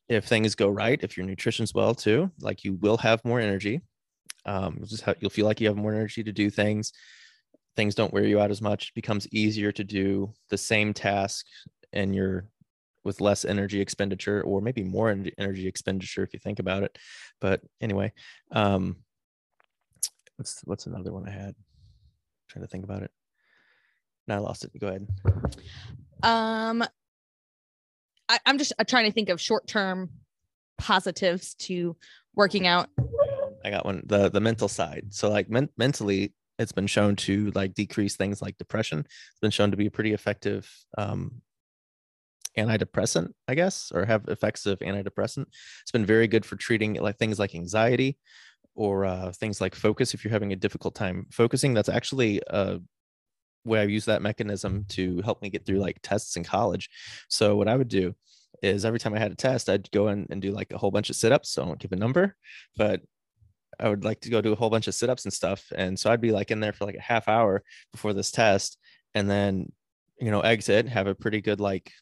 If 0.09 0.25
things 0.25 0.55
go 0.55 0.69
right 0.69 0.99
if 1.03 1.17
your 1.17 1.27
nutrition's 1.27 1.75
well 1.75 1.95
too 1.95 2.31
like 2.41 2.65
you 2.65 2.75
will 2.75 2.97
have 2.97 3.25
more 3.25 3.41
energy 3.41 3.83
um, 4.47 4.77
you'll 4.79 4.87
just 4.87 5.03
have, 5.03 5.17
you'll 5.21 5.31
feel 5.31 5.47
like 5.47 5.61
you 5.61 5.69
have 5.69 5.77
more 5.77 5.93
energy 5.93 6.23
to 6.23 6.33
do 6.33 6.51
things. 6.51 6.93
Things 7.77 7.95
don't 7.95 8.13
wear 8.13 8.25
you 8.25 8.41
out 8.41 8.51
as 8.51 8.63
much. 8.63 8.89
It 8.89 8.95
becomes 8.95 9.29
easier 9.33 9.73
to 9.73 9.85
do 9.85 10.33
the 10.49 10.59
same 10.59 10.93
task 10.93 11.47
and 11.93 12.15
you're 12.15 12.47
with 13.05 13.21
less 13.21 13.45
energy 13.45 13.81
expenditure 13.81 14.43
or 14.43 14.61
maybe 14.61 14.83
more 14.83 15.11
energy 15.39 15.67
expenditure 15.67 16.23
if 16.23 16.33
you 16.33 16.39
think 16.39 16.59
about 16.59 16.83
it. 16.83 16.99
But 17.41 17.63
anyway, 17.81 18.13
um, 18.53 18.97
what's 20.37 20.61
what's 20.65 20.87
another 20.87 21.13
one 21.13 21.27
I 21.27 21.31
had? 21.31 21.49
I'm 21.49 21.55
trying 22.49 22.65
to 22.65 22.69
think 22.69 22.85
about 22.85 23.03
it. 23.03 23.11
Now 24.27 24.37
I 24.37 24.39
lost 24.39 24.65
it. 24.65 24.79
Go 24.79 24.89
ahead. 24.89 25.09
Um, 26.23 26.85
I, 28.29 28.39
I'm 28.47 28.59
just 28.59 28.73
trying 28.87 29.07
to 29.07 29.13
think 29.13 29.29
of 29.29 29.41
short 29.41 29.67
term 29.67 30.11
positives 30.79 31.55
to 31.55 31.97
working 32.35 32.67
out 32.67 32.89
I 33.65 33.71
got 33.71 33.85
one. 33.85 34.03
The 34.07 34.31
the 34.31 34.41
mental 34.41 34.69
side. 34.69 35.09
So 35.11 35.31
like 35.31 35.51
men- 35.51 35.71
mentally, 35.77 36.35
it's 36.59 36.73
been 36.73 36.87
shown 36.87 37.17
to 37.17 37.51
like 37.55 37.75
decrease 37.75 38.17
things 38.17 38.43
like 38.43 38.59
depression. 38.59 39.01
It's 39.01 39.41
been 39.41 39.51
shown 39.51 39.71
to 39.71 39.77
be 39.77 39.87
a 39.87 39.91
pretty 39.91 40.13
effective 40.13 40.71
um, 40.99 41.43
antidepressant, 42.59 43.33
I 43.49 43.55
guess, 43.55 43.93
or 43.95 44.05
have 44.05 44.29
effects 44.29 44.67
of 44.67 44.79
antidepressant. 44.81 45.47
It's 45.83 45.93
been 45.93 46.07
very 46.07 46.29
good 46.29 46.45
for 46.45 46.57
treating 46.57 46.95
like 46.95 47.19
things 47.19 47.39
like 47.39 47.55
anxiety 47.55 48.19
or 48.75 49.05
uh, 49.05 49.33
things 49.33 49.61
like 49.61 49.75
focus. 49.75 50.15
If 50.15 50.25
you're 50.25 50.33
having 50.33 50.53
a 50.53 50.57
difficult 50.57 50.95
time 50.95 51.27
focusing, 51.31 51.75
that's 51.75 51.89
actually 51.89 52.41
a 52.49 52.81
way 53.65 53.81
I've 53.81 53.91
used 53.91 54.07
that 54.07 54.23
mechanism 54.23 54.85
to 54.91 55.21
help 55.23 55.43
me 55.43 55.51
get 55.51 55.67
through 55.67 55.79
like 55.79 55.99
tests 56.03 56.37
in 56.37 56.45
college. 56.45 56.89
So 57.29 57.57
what 57.57 57.69
I 57.69 57.77
would 57.77 57.89
do 57.89 58.15
is 58.63 58.85
every 58.85 58.99
time 58.99 59.15
I 59.15 59.19
had 59.19 59.33
a 59.33 59.37
test, 59.37 59.69
I'd 59.69 59.91
go 59.91 60.09
in 60.09 60.27
and 60.31 60.43
do 60.43 60.53
like 60.53 60.73
a 60.73 60.79
whole 60.79 60.91
bunch 60.91 61.11
of 61.11 61.17
sit-ups. 61.17 61.51
So 61.51 61.63
I 61.63 61.67
won't 61.67 61.79
give 61.79 61.93
a 61.93 61.97
number, 61.97 62.37
but 62.77 63.01
I 63.81 63.89
would 63.89 64.05
like 64.05 64.21
to 64.21 64.31
go 64.31 64.41
do 64.41 64.53
a 64.53 64.57
whole 64.57 64.71
bunch 64.71 64.87
of 64.87 64.95
sit-ups 64.95 65.25
and 65.25 65.33
stuff. 65.33 65.65
And 65.75 65.99
so 65.99 66.11
I'd 66.11 66.21
be 66.21 66.33
like 66.33 66.51
in 66.51 66.61
there 66.61 66.73
for 66.73 66.85
like 66.85 66.97
a 66.97 67.03
half 67.03 67.29
hour 67.29 67.63
before 67.93 68.13
this 68.13 68.31
test 68.31 68.79
and 69.15 69.29
then, 69.29 69.73
you 70.21 70.31
know, 70.31 70.41
exit, 70.41 70.89
have 70.89 71.07
a 71.07 71.15
pretty 71.15 71.41
good 71.41 71.61
like 71.61 71.93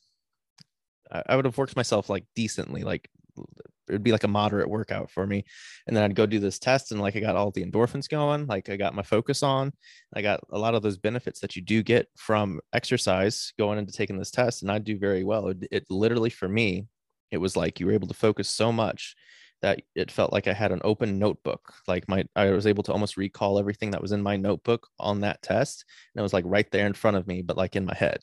I 1.10 1.36
would 1.36 1.44
have 1.44 1.56
worked 1.56 1.76
myself 1.76 2.10
like 2.10 2.24
decently, 2.34 2.82
like 2.82 3.08
it 3.36 3.92
would 3.92 4.02
be 4.02 4.12
like 4.12 4.24
a 4.24 4.28
moderate 4.28 4.68
workout 4.68 5.10
for 5.10 5.26
me. 5.26 5.44
And 5.86 5.96
then 5.96 6.04
I'd 6.04 6.14
go 6.14 6.26
do 6.26 6.38
this 6.38 6.58
test 6.58 6.92
and 6.92 7.00
like 7.00 7.16
I 7.16 7.20
got 7.20 7.36
all 7.36 7.50
the 7.50 7.64
endorphins 7.64 8.08
going, 8.08 8.46
like 8.46 8.68
I 8.68 8.76
got 8.76 8.94
my 8.94 9.02
focus 9.02 9.42
on. 9.42 9.72
I 10.14 10.22
got 10.22 10.40
a 10.50 10.58
lot 10.58 10.74
of 10.74 10.82
those 10.82 10.98
benefits 10.98 11.40
that 11.40 11.56
you 11.56 11.62
do 11.62 11.82
get 11.82 12.08
from 12.16 12.60
exercise 12.72 13.52
going 13.58 13.78
into 13.78 13.92
taking 13.92 14.18
this 14.18 14.30
test. 14.30 14.62
And 14.62 14.70
I 14.70 14.78
do 14.78 14.98
very 14.98 15.24
well. 15.24 15.48
It, 15.48 15.68
it 15.70 15.86
literally 15.88 16.30
for 16.30 16.48
me, 16.48 16.86
it 17.30 17.38
was 17.38 17.56
like 17.56 17.80
you 17.80 17.86
were 17.86 17.92
able 17.92 18.08
to 18.08 18.14
focus 18.14 18.48
so 18.48 18.72
much 18.72 19.14
that 19.62 19.82
it 19.94 20.10
felt 20.10 20.32
like 20.32 20.46
I 20.46 20.52
had 20.52 20.72
an 20.72 20.80
open 20.84 21.18
notebook. 21.18 21.74
Like 21.86 22.08
my, 22.08 22.24
I 22.36 22.50
was 22.50 22.66
able 22.66 22.82
to 22.84 22.92
almost 22.92 23.16
recall 23.16 23.58
everything 23.58 23.90
that 23.90 24.02
was 24.02 24.12
in 24.12 24.22
my 24.22 24.36
notebook 24.36 24.88
on 24.98 25.20
that 25.20 25.42
test, 25.42 25.84
and 26.14 26.20
it 26.20 26.22
was 26.22 26.32
like 26.32 26.44
right 26.46 26.70
there 26.70 26.86
in 26.86 26.94
front 26.94 27.16
of 27.16 27.26
me, 27.26 27.42
but 27.42 27.56
like 27.56 27.76
in 27.76 27.84
my 27.84 27.94
head, 27.94 28.20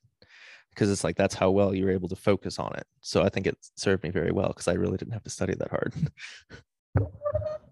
because 0.70 0.90
it's 0.90 1.04
like 1.04 1.16
that's 1.16 1.36
how 1.36 1.52
well 1.52 1.74
you 1.74 1.86
were 1.86 1.92
able 1.92 2.10
to 2.10 2.16
focus 2.16 2.60
on 2.60 2.74
it. 2.76 2.88
So 3.02 3.24
I 3.24 3.30
think 3.30 3.48
it 3.48 3.58
served 3.76 4.04
me 4.04 4.10
very 4.10 4.32
well 4.32 4.50
because 4.50 4.68
I 4.68 4.74
really 4.74 4.98
didn't 4.98 5.14
have 5.14 5.24
to 5.24 5.30
study 5.30 5.56
that 5.56 5.70
hard. 5.70 5.94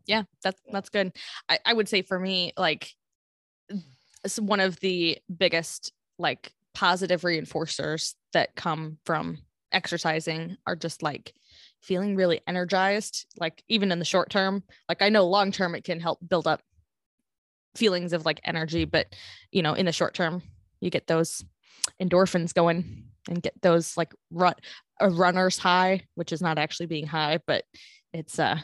yeah, 0.05 0.23
that's 0.43 0.61
that's 0.71 0.89
good. 0.89 1.13
I, 1.49 1.59
I 1.65 1.73
would 1.73 1.89
say 1.89 2.01
for 2.01 2.19
me, 2.19 2.53
like 2.57 2.91
one 4.39 4.59
of 4.59 4.79
the 4.79 5.17
biggest 5.35 5.91
like 6.17 6.53
positive 6.73 7.21
reinforcers 7.21 8.15
that 8.33 8.55
come 8.55 8.97
from 9.05 9.37
exercising 9.71 10.57
are 10.65 10.75
just 10.75 11.03
like 11.03 11.33
feeling 11.83 12.15
really 12.15 12.41
energized, 12.47 13.25
like 13.37 13.63
even 13.67 13.91
in 13.91 13.99
the 13.99 14.05
short 14.05 14.29
term. 14.29 14.63
Like 14.87 15.01
I 15.01 15.09
know 15.09 15.27
long 15.27 15.51
term 15.51 15.75
it 15.75 15.83
can 15.83 15.99
help 15.99 16.19
build 16.27 16.47
up 16.47 16.61
feelings 17.75 18.13
of 18.13 18.25
like 18.25 18.39
energy, 18.43 18.85
but 18.85 19.07
you 19.51 19.61
know, 19.61 19.73
in 19.73 19.85
the 19.85 19.91
short 19.91 20.13
term, 20.13 20.41
you 20.79 20.89
get 20.89 21.07
those 21.07 21.43
endorphins 22.01 22.53
going 22.53 23.03
and 23.29 23.43
get 23.43 23.61
those 23.61 23.97
like 23.97 24.13
run 24.31 24.55
a 24.99 25.09
runner's 25.09 25.57
high, 25.57 26.03
which 26.15 26.31
is 26.31 26.41
not 26.41 26.57
actually 26.57 26.85
being 26.85 27.07
high, 27.07 27.39
but 27.45 27.65
it's 28.13 28.39
uh 28.39 28.59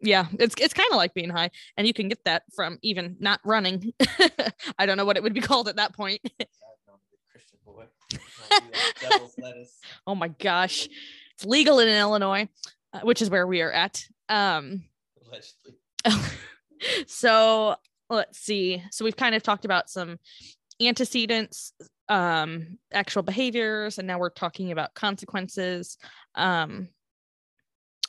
yeah, 0.00 0.26
it's 0.38 0.54
it's 0.58 0.74
kind 0.74 0.90
of 0.90 0.96
like 0.96 1.14
being 1.14 1.30
high, 1.30 1.50
and 1.76 1.86
you 1.86 1.94
can 1.94 2.08
get 2.08 2.24
that 2.24 2.42
from 2.54 2.78
even 2.82 3.16
not 3.20 3.40
running. 3.44 3.94
I 4.78 4.86
don't 4.86 4.96
know 4.96 5.04
what 5.04 5.16
it 5.16 5.22
would 5.22 5.34
be 5.34 5.40
called 5.40 5.68
at 5.68 5.76
that 5.76 5.94
point. 5.94 6.20
oh 10.06 10.14
my 10.14 10.28
gosh. 10.28 10.88
It's 11.36 11.46
legal 11.46 11.78
in 11.78 11.88
Illinois, 11.88 12.48
uh, 12.92 13.00
which 13.00 13.22
is 13.22 13.30
where 13.30 13.46
we 13.46 13.60
are 13.62 13.72
at. 13.72 14.04
Um, 14.28 14.84
so 17.06 17.76
let's 18.10 18.38
see. 18.38 18.82
So 18.90 19.04
we've 19.04 19.16
kind 19.16 19.34
of 19.34 19.42
talked 19.42 19.64
about 19.64 19.90
some 19.90 20.18
antecedents 20.80 21.72
um 22.08 22.78
actual 22.92 23.22
behaviors 23.22 23.98
and 23.98 24.06
now 24.06 24.18
we're 24.18 24.28
talking 24.28 24.72
about 24.72 24.92
consequences 24.92 25.96
um 26.34 26.88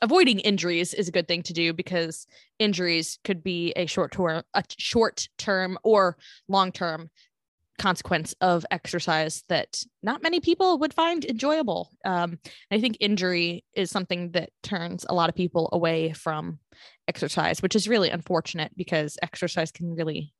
avoiding 0.01 0.39
injuries 0.39 0.93
is 0.93 1.07
a 1.07 1.11
good 1.11 1.27
thing 1.27 1.41
to 1.41 1.53
do 1.53 1.71
because 1.71 2.27
injuries 2.59 3.19
could 3.23 3.41
be 3.41 3.71
a 3.77 3.85
short 3.85 4.11
term 4.11 4.43
a 4.53 4.63
short 4.77 5.29
term 5.38 5.77
or 5.83 6.17
long 6.49 6.71
term 6.71 7.09
consequence 7.77 8.33
of 8.41 8.65
exercise 8.71 9.43
that 9.49 9.83
not 10.01 10.23
many 10.23 10.39
people 10.39 10.79
would 10.79 10.93
find 10.93 11.25
enjoyable. 11.25 11.91
Um, 12.05 12.39
i 12.71 12.79
think 12.79 12.97
injury 12.99 13.63
is 13.73 13.91
something 13.91 14.31
that 14.31 14.49
turns 14.63 15.05
a 15.07 15.13
lot 15.13 15.29
of 15.29 15.35
people 15.35 15.69
away 15.71 16.13
from 16.13 16.59
exercise 17.07 17.61
which 17.61 17.75
is 17.75 17.88
really 17.88 18.09
unfortunate 18.09 18.71
because 18.75 19.17
exercise 19.21 19.71
can 19.71 19.93
really 19.93 20.33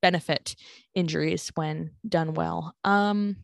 benefit 0.00 0.54
injuries 0.94 1.50
when 1.54 1.90
done 2.08 2.34
well. 2.34 2.74
Um 2.84 3.36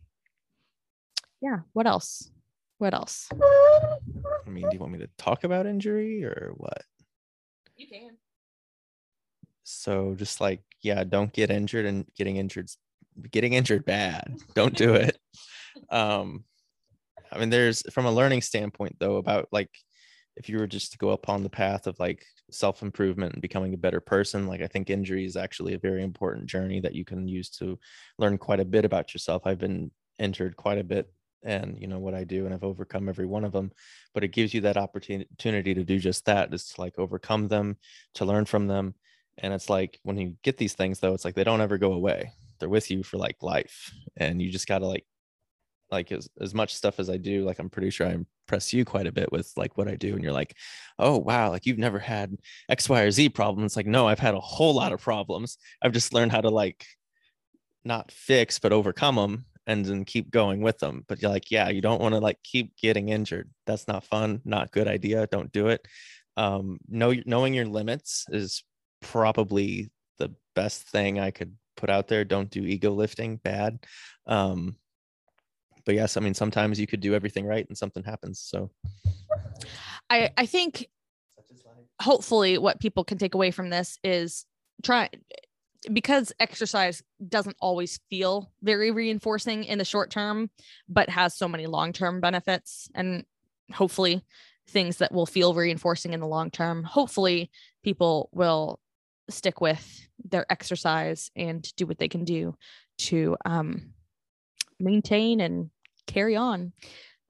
yeah 1.41 1.59
what 1.73 1.87
else? 1.87 2.31
What 2.77 2.93
else? 2.93 3.29
I 3.33 4.49
mean, 4.49 4.63
do 4.69 4.73
you 4.73 4.79
want 4.79 4.91
me 4.91 4.99
to 4.99 5.09
talk 5.17 5.43
about 5.43 5.65
injury 5.65 6.25
or 6.25 6.53
what? 6.57 6.83
you 7.77 7.87
can. 7.87 8.17
So 9.63 10.15
just 10.17 10.39
like, 10.39 10.61
yeah, 10.81 11.03
don't 11.03 11.33
get 11.33 11.49
injured 11.49 11.85
and 11.85 12.05
getting 12.15 12.37
injured 12.37 12.69
getting 13.31 13.53
injured 13.53 13.85
bad. 13.85 14.37
Don't 14.53 14.75
do 14.75 14.93
it. 14.95 15.17
Um 15.91 16.45
I 17.31 17.37
mean, 17.37 17.49
there's 17.49 17.83
from 17.91 18.05
a 18.05 18.11
learning 18.11 18.41
standpoint 18.41 18.95
though, 18.97 19.17
about 19.17 19.49
like 19.51 19.69
if 20.37 20.47
you 20.47 20.57
were 20.57 20.67
just 20.67 20.93
to 20.93 20.97
go 20.97 21.09
upon 21.09 21.43
the 21.43 21.49
path 21.49 21.85
of 21.85 21.99
like 21.99 22.25
self-improvement 22.49 23.33
and 23.33 23.41
becoming 23.41 23.73
a 23.73 23.77
better 23.77 23.99
person, 23.99 24.47
like 24.47 24.61
I 24.61 24.67
think 24.67 24.89
injury 24.89 25.25
is 25.25 25.35
actually 25.35 25.73
a 25.73 25.79
very 25.79 26.01
important 26.01 26.45
journey 26.45 26.79
that 26.79 26.95
you 26.95 27.03
can 27.03 27.27
use 27.27 27.49
to 27.51 27.77
learn 28.17 28.37
quite 28.37 28.61
a 28.61 28.65
bit 28.65 28.85
about 28.85 29.13
yourself. 29.13 29.43
I've 29.45 29.59
been 29.59 29.91
injured 30.17 30.55
quite 30.55 30.77
a 30.77 30.83
bit 30.83 31.11
and 31.43 31.77
you 31.79 31.87
know 31.87 31.99
what 31.99 32.15
I 32.15 32.23
do 32.23 32.45
and 32.45 32.53
I've 32.53 32.63
overcome 32.63 33.07
every 33.07 33.25
one 33.25 33.45
of 33.45 33.51
them 33.51 33.71
but 34.13 34.23
it 34.23 34.29
gives 34.29 34.53
you 34.53 34.61
that 34.61 34.77
opportunity 34.77 35.73
to 35.73 35.83
do 35.83 35.99
just 35.99 36.25
that 36.25 36.53
is 36.53 36.69
to 36.69 36.81
like 36.81 36.97
overcome 36.97 37.47
them 37.47 37.77
to 38.15 38.25
learn 38.25 38.45
from 38.45 38.67
them 38.67 38.95
and 39.37 39.53
it's 39.53 39.69
like 39.69 39.99
when 40.03 40.17
you 40.17 40.35
get 40.41 40.57
these 40.57 40.73
things 40.73 40.99
though 40.99 41.13
it's 41.13 41.25
like 41.25 41.35
they 41.35 41.43
don't 41.43 41.61
ever 41.61 41.77
go 41.77 41.93
away 41.93 42.31
they're 42.59 42.69
with 42.69 42.89
you 42.91 43.03
for 43.03 43.17
like 43.17 43.37
life 43.41 43.91
and 44.17 44.41
you 44.41 44.49
just 44.49 44.67
got 44.67 44.79
to 44.79 44.87
like 44.87 45.05
like 45.91 46.11
as, 46.11 46.27
as 46.41 46.53
much 46.53 46.73
stuff 46.73 46.99
as 46.99 47.09
I 47.09 47.17
do 47.17 47.45
like 47.45 47.59
I'm 47.59 47.69
pretty 47.69 47.89
sure 47.89 48.07
I 48.07 48.11
impress 48.11 48.73
you 48.73 48.85
quite 48.85 49.07
a 49.07 49.11
bit 49.11 49.31
with 49.31 49.51
like 49.55 49.77
what 49.77 49.87
I 49.87 49.95
do 49.95 50.13
and 50.13 50.23
you're 50.23 50.33
like 50.33 50.55
oh 50.97 51.17
wow 51.17 51.51
like 51.51 51.65
you've 51.65 51.77
never 51.77 51.99
had 51.99 52.35
x 52.69 52.89
y 52.89 53.01
or 53.01 53.11
z 53.11 53.29
problems 53.29 53.75
like 53.75 53.85
no 53.85 54.07
I've 54.07 54.19
had 54.19 54.33
a 54.33 54.39
whole 54.39 54.73
lot 54.73 54.93
of 54.93 55.01
problems 55.01 55.57
I've 55.81 55.91
just 55.91 56.13
learned 56.13 56.31
how 56.31 56.41
to 56.41 56.49
like 56.49 56.85
not 57.83 58.11
fix 58.11 58.57
but 58.57 58.73
overcome 58.73 59.15
them 59.15 59.45
and 59.67 59.85
then 59.85 60.05
keep 60.05 60.31
going 60.31 60.61
with 60.61 60.77
them. 60.79 61.03
But 61.07 61.21
you're 61.21 61.31
like, 61.31 61.51
yeah, 61.51 61.69
you 61.69 61.81
don't 61.81 62.01
want 62.01 62.13
to 62.13 62.19
like 62.19 62.37
keep 62.43 62.77
getting 62.77 63.09
injured. 63.09 63.49
That's 63.65 63.87
not 63.87 64.03
fun. 64.03 64.41
Not 64.45 64.71
good 64.71 64.87
idea. 64.87 65.27
Don't 65.27 65.51
do 65.51 65.67
it. 65.67 65.85
Um, 66.37 66.79
know 66.87 67.13
knowing 67.25 67.53
your 67.53 67.65
limits 67.65 68.25
is 68.29 68.63
probably 69.01 69.89
the 70.19 70.33
best 70.53 70.83
thing 70.89 71.19
I 71.19 71.31
could 71.31 71.55
put 71.75 71.89
out 71.89 72.07
there. 72.07 72.25
Don't 72.25 72.49
do 72.49 72.63
ego 72.63 72.91
lifting. 72.91 73.37
Bad. 73.37 73.79
Um, 74.27 74.75
but 75.85 75.95
yes, 75.95 76.17
I 76.17 76.21
mean 76.21 76.33
sometimes 76.33 76.79
you 76.79 76.87
could 76.87 77.01
do 77.01 77.13
everything 77.13 77.45
right 77.45 77.65
and 77.67 77.77
something 77.77 78.03
happens. 78.03 78.39
So 78.39 78.71
I 80.09 80.31
I 80.35 80.45
think 80.45 80.87
hopefully 82.01 82.57
what 82.57 82.79
people 82.79 83.03
can 83.03 83.17
take 83.17 83.35
away 83.35 83.51
from 83.51 83.69
this 83.69 83.99
is 84.03 84.45
try 84.83 85.09
because 85.93 86.33
exercise 86.39 87.03
doesn't 87.27 87.57
always 87.59 87.99
feel 88.09 88.51
very 88.63 88.91
reinforcing 88.91 89.63
in 89.63 89.77
the 89.77 89.85
short 89.85 90.09
term, 90.09 90.49
but 90.89 91.09
has 91.09 91.37
so 91.37 91.47
many 91.47 91.67
long 91.67 91.93
term 91.93 92.21
benefits 92.21 92.89
and 92.95 93.23
hopefully 93.71 94.23
things 94.67 94.97
that 94.97 95.11
will 95.11 95.25
feel 95.25 95.53
reinforcing 95.53 96.13
in 96.13 96.19
the 96.19 96.27
long 96.27 96.49
term. 96.49 96.83
Hopefully, 96.83 97.51
people 97.83 98.29
will 98.31 98.79
stick 99.29 99.61
with 99.61 100.07
their 100.23 100.45
exercise 100.51 101.31
and 101.35 101.67
do 101.75 101.85
what 101.85 101.97
they 101.97 102.07
can 102.07 102.23
do 102.23 102.55
to 102.97 103.35
um, 103.45 103.93
maintain 104.79 105.41
and 105.41 105.69
carry 106.07 106.35
on 106.35 106.73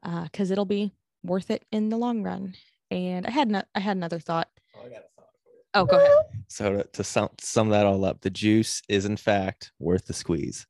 because 0.03 0.51
uh, 0.51 0.53
it'll 0.53 0.65
be 0.65 0.91
worth 1.23 1.49
it 1.49 1.63
in 1.71 1.89
the 1.89 1.97
long 1.97 2.21
run. 2.21 2.53
And 2.91 3.25
I 3.25 3.31
had 3.31 3.49
no- 3.49 3.63
I 3.73 3.79
had 3.79 3.97
another 3.97 4.19
thought. 4.19 4.49
Oh, 4.75 4.87
Oh, 5.77 5.85
go 5.85 5.97
ahead. 5.97 6.11
So 6.47 6.77
to, 6.77 6.83
to 6.93 7.03
sum, 7.03 7.29
sum 7.41 7.69
that 7.69 7.85
all 7.85 8.05
up, 8.05 8.21
the 8.21 8.29
juice 8.29 8.81
is 8.87 9.05
in 9.05 9.17
fact 9.17 9.73
worth 9.77 10.05
the 10.05 10.13
squeeze. 10.13 10.65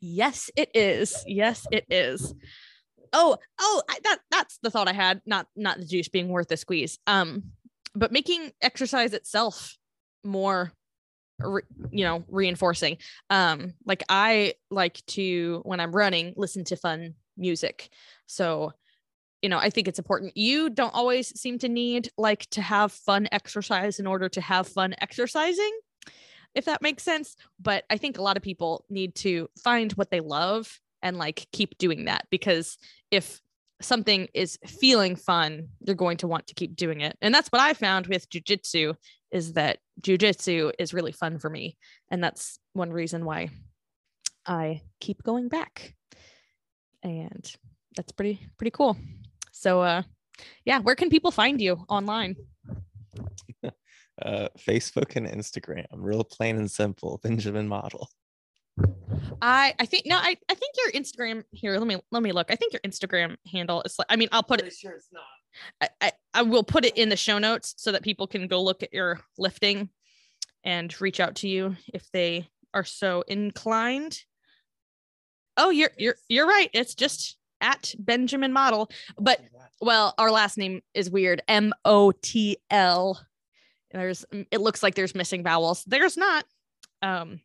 Yes, 0.00 0.50
it 0.56 0.70
is. 0.74 1.22
Yes, 1.26 1.64
it 1.70 1.84
is. 1.88 2.34
Oh, 3.12 3.36
oh, 3.60 3.82
I, 3.88 3.98
that 4.02 4.18
that's 4.30 4.58
the 4.62 4.70
thought 4.70 4.88
I 4.88 4.92
had. 4.92 5.22
Not 5.24 5.46
not 5.54 5.78
the 5.78 5.86
juice 5.86 6.08
being 6.08 6.28
worth 6.28 6.48
the 6.48 6.56
squeeze. 6.56 6.98
Um, 7.06 7.52
but 7.98 8.12
making 8.12 8.50
exercise 8.62 9.12
itself 9.12 9.76
more 10.24 10.72
Re, 11.40 11.62
you 11.92 12.02
know 12.02 12.24
reinforcing 12.26 12.96
um 13.30 13.74
like 13.86 14.02
i 14.08 14.54
like 14.70 15.04
to 15.06 15.60
when 15.64 15.78
i'm 15.78 15.94
running 15.94 16.34
listen 16.36 16.64
to 16.64 16.76
fun 16.76 17.14
music 17.36 17.90
so 18.26 18.72
you 19.42 19.48
know, 19.48 19.58
I 19.58 19.70
think 19.70 19.86
it's 19.88 19.98
important. 19.98 20.36
You 20.36 20.70
don't 20.70 20.94
always 20.94 21.38
seem 21.38 21.58
to 21.60 21.68
need 21.68 22.10
like 22.18 22.46
to 22.50 22.62
have 22.62 22.92
fun 22.92 23.28
exercise 23.30 24.00
in 24.00 24.06
order 24.06 24.28
to 24.30 24.40
have 24.40 24.66
fun 24.66 24.94
exercising, 25.00 25.78
if 26.54 26.64
that 26.64 26.82
makes 26.82 27.02
sense. 27.02 27.36
But 27.60 27.84
I 27.88 27.98
think 27.98 28.18
a 28.18 28.22
lot 28.22 28.36
of 28.36 28.42
people 28.42 28.84
need 28.90 29.14
to 29.16 29.48
find 29.62 29.92
what 29.92 30.10
they 30.10 30.20
love 30.20 30.80
and 31.02 31.16
like 31.16 31.46
keep 31.52 31.78
doing 31.78 32.06
that 32.06 32.26
because 32.30 32.76
if 33.10 33.40
something 33.80 34.28
is 34.34 34.58
feeling 34.66 35.16
fun, 35.16 35.68
you're 35.80 35.94
going 35.94 36.16
to 36.18 36.28
want 36.28 36.46
to 36.48 36.54
keep 36.54 36.74
doing 36.76 37.00
it. 37.00 37.16
And 37.20 37.34
that's 37.34 37.48
what 37.48 37.60
I 37.60 37.74
found 37.74 38.06
with 38.06 38.28
jujitsu 38.30 38.94
is 39.30 39.52
that 39.54 39.78
jujitsu 40.00 40.72
is 40.78 40.94
really 40.94 41.12
fun 41.12 41.38
for 41.38 41.50
me. 41.50 41.76
And 42.10 42.22
that's 42.22 42.58
one 42.72 42.90
reason 42.90 43.24
why 43.24 43.50
I 44.46 44.82
keep 45.00 45.22
going 45.22 45.48
back. 45.48 45.94
And 47.02 47.50
that's 47.96 48.12
pretty, 48.12 48.40
pretty 48.56 48.70
cool. 48.70 48.96
So 49.52 49.80
uh 49.80 50.02
yeah, 50.64 50.80
where 50.80 50.94
can 50.94 51.10
people 51.10 51.30
find 51.30 51.60
you 51.60 51.84
online? 51.88 52.36
uh 53.64 54.48
Facebook 54.58 55.16
and 55.16 55.26
Instagram, 55.26 55.86
real 55.92 56.24
plain 56.24 56.56
and 56.56 56.70
simple, 56.70 57.20
Benjamin 57.22 57.68
Motl. 57.68 58.06
I 59.40 59.74
I 59.78 59.86
think 59.86 60.06
no, 60.06 60.16
I 60.16 60.36
I 60.48 60.54
think 60.54 60.74
your 60.76 60.92
Instagram 60.92 61.44
here. 61.52 61.78
Let 61.78 61.86
me 61.86 61.96
let 62.10 62.22
me 62.22 62.32
look. 62.32 62.50
I 62.50 62.56
think 62.56 62.72
your 62.72 62.80
Instagram 62.80 63.36
handle 63.50 63.82
is 63.82 63.96
like. 63.98 64.06
I 64.10 64.16
mean, 64.16 64.28
I'll 64.32 64.42
put 64.42 64.60
it. 64.60 64.72
Sure, 64.72 64.92
it's 64.92 65.08
not. 65.12 65.22
I, 65.80 65.88
I 66.00 66.12
I 66.34 66.42
will 66.42 66.64
put 66.64 66.84
it 66.84 66.96
in 66.96 67.08
the 67.08 67.16
show 67.16 67.38
notes 67.38 67.74
so 67.76 67.92
that 67.92 68.02
people 68.02 68.26
can 68.26 68.48
go 68.48 68.62
look 68.62 68.82
at 68.82 68.92
your 68.92 69.20
lifting, 69.36 69.90
and 70.64 71.00
reach 71.00 71.20
out 71.20 71.36
to 71.36 71.48
you 71.48 71.76
if 71.92 72.10
they 72.12 72.48
are 72.74 72.84
so 72.84 73.22
inclined. 73.26 74.18
Oh, 75.56 75.70
you're 75.70 75.90
you're 75.96 76.16
you're 76.28 76.46
right. 76.46 76.70
It's 76.72 76.94
just 76.94 77.36
at 77.60 77.94
Benjamin 77.98 78.52
Motl. 78.52 78.90
But 79.18 79.40
well, 79.80 80.14
our 80.18 80.30
last 80.30 80.58
name 80.58 80.82
is 80.94 81.10
weird. 81.10 81.42
M 81.48 81.72
O 81.84 82.12
T 82.12 82.58
L. 82.70 83.20
There's 83.92 84.24
it 84.50 84.60
looks 84.60 84.82
like 84.82 84.94
there's 84.94 85.14
missing 85.14 85.42
vowels. 85.42 85.84
There's 85.86 86.16
not. 86.16 86.44
Um 87.02 87.40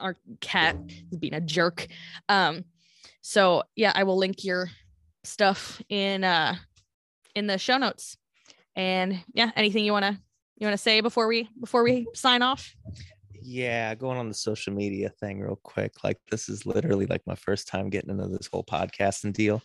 our 0.00 0.16
cat 0.40 0.76
is 1.10 1.18
being 1.18 1.34
a 1.34 1.40
jerk. 1.40 1.86
Um 2.28 2.64
so 3.20 3.62
yeah, 3.76 3.92
I 3.94 4.04
will 4.04 4.16
link 4.16 4.44
your 4.44 4.70
stuff 5.24 5.80
in 5.88 6.24
uh 6.24 6.56
in 7.34 7.46
the 7.46 7.58
show 7.58 7.78
notes. 7.78 8.16
And 8.76 9.22
yeah, 9.32 9.50
anything 9.56 9.84
you 9.84 9.92
wanna 9.92 10.20
you 10.56 10.66
wanna 10.66 10.78
say 10.78 11.00
before 11.00 11.26
we 11.26 11.48
before 11.60 11.82
we 11.82 12.06
sign 12.14 12.42
off? 12.42 12.74
yeah, 13.44 13.94
going 13.94 14.16
on 14.16 14.28
the 14.28 14.34
social 14.34 14.72
media 14.72 15.10
thing 15.10 15.40
real 15.40 15.60
quick. 15.62 16.02
Like 16.02 16.18
this 16.30 16.48
is 16.48 16.64
literally 16.64 17.06
like 17.06 17.20
my 17.26 17.34
first 17.34 17.68
time 17.68 17.90
getting 17.90 18.10
into 18.10 18.26
this 18.28 18.48
whole 18.50 18.64
podcasting 18.64 19.34
deal. 19.34 19.62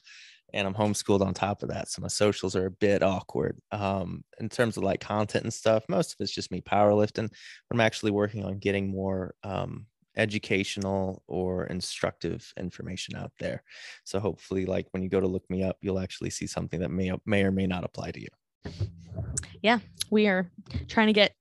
And 0.53 0.67
I'm 0.67 0.73
homeschooled 0.73 1.21
on 1.21 1.33
top 1.33 1.63
of 1.63 1.69
that. 1.69 1.89
So 1.89 2.01
my 2.01 2.07
socials 2.07 2.55
are 2.55 2.65
a 2.65 2.71
bit 2.71 3.03
awkward. 3.03 3.59
Um, 3.71 4.23
in 4.39 4.49
terms 4.49 4.77
of 4.77 4.83
like 4.83 4.99
content 4.99 5.43
and 5.45 5.53
stuff, 5.53 5.83
most 5.87 6.13
of 6.13 6.17
it's 6.19 6.33
just 6.33 6.51
me 6.51 6.59
powerlifting. 6.59 7.29
I'm 7.71 7.79
actually 7.79 8.11
working 8.11 8.43
on 8.43 8.59
getting 8.59 8.89
more 8.89 9.35
um 9.43 9.85
educational 10.19 11.23
or 11.27 11.65
instructive 11.65 12.53
information 12.57 13.15
out 13.15 13.31
there. 13.39 13.63
So 14.03 14.19
hopefully, 14.19 14.65
like 14.65 14.87
when 14.91 15.01
you 15.01 15.09
go 15.09 15.19
to 15.19 15.27
look 15.27 15.49
me 15.49 15.63
up, 15.63 15.77
you'll 15.81 15.99
actually 15.99 16.29
see 16.29 16.45
something 16.45 16.79
that 16.81 16.91
may 16.91 17.11
may 17.25 17.43
or 17.43 17.51
may 17.51 17.65
not 17.65 17.83
apply 17.83 18.11
to 18.11 18.21
you. 18.21 18.27
Yeah, 19.61 19.79
we 20.11 20.27
are 20.27 20.51
trying 20.87 21.07
to 21.07 21.13
get 21.13 21.33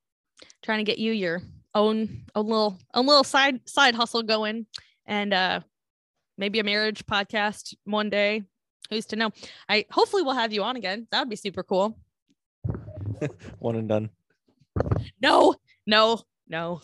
trying 0.62 0.78
to 0.78 0.84
get 0.84 0.98
you 0.98 1.12
your 1.12 1.42
own 1.74 2.24
a 2.34 2.40
little 2.40 2.78
a 2.94 3.00
little 3.00 3.24
side 3.24 3.60
side 3.68 3.94
hustle 3.94 4.22
going 4.22 4.66
and 5.06 5.34
uh 5.34 5.60
maybe 6.38 6.60
a 6.60 6.64
marriage 6.64 7.04
podcast 7.06 7.74
one 7.84 8.08
day. 8.08 8.44
Who's 8.90 9.06
to 9.06 9.16
know? 9.16 9.30
I 9.68 9.84
hopefully 9.90 10.22
we'll 10.22 10.34
have 10.34 10.52
you 10.52 10.62
on 10.62 10.76
again. 10.76 11.08
That 11.10 11.20
would 11.20 11.28
be 11.28 11.36
super 11.36 11.62
cool. 11.62 11.98
One 13.58 13.76
and 13.76 13.88
done. 13.88 14.10
No 15.20 15.56
no 15.86 16.22
no, 16.48 16.80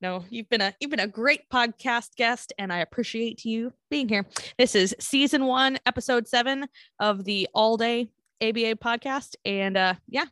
no. 0.00 0.24
You've 0.30 0.48
been 0.48 0.60
a 0.60 0.74
you've 0.80 0.90
been 0.90 1.00
a 1.00 1.06
great 1.06 1.48
podcast 1.52 2.14
guest, 2.16 2.52
and 2.58 2.72
I 2.72 2.78
appreciate 2.78 3.44
you 3.44 3.72
being 3.90 4.08
here. 4.08 4.26
This 4.56 4.74
is 4.74 4.94
season 5.00 5.46
one, 5.46 5.78
episode 5.86 6.28
seven 6.28 6.66
of 6.98 7.24
the 7.24 7.48
All 7.54 7.76
Day 7.76 8.10
ABA 8.42 8.76
podcast, 8.76 9.34
and 9.44 9.76
uh, 9.76 9.94
yeah, 10.08 10.26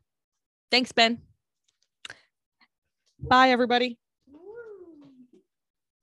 thanks, 0.70 0.92
Ben. 0.92 1.20
Bye, 3.18 3.50
everybody. 3.50 3.98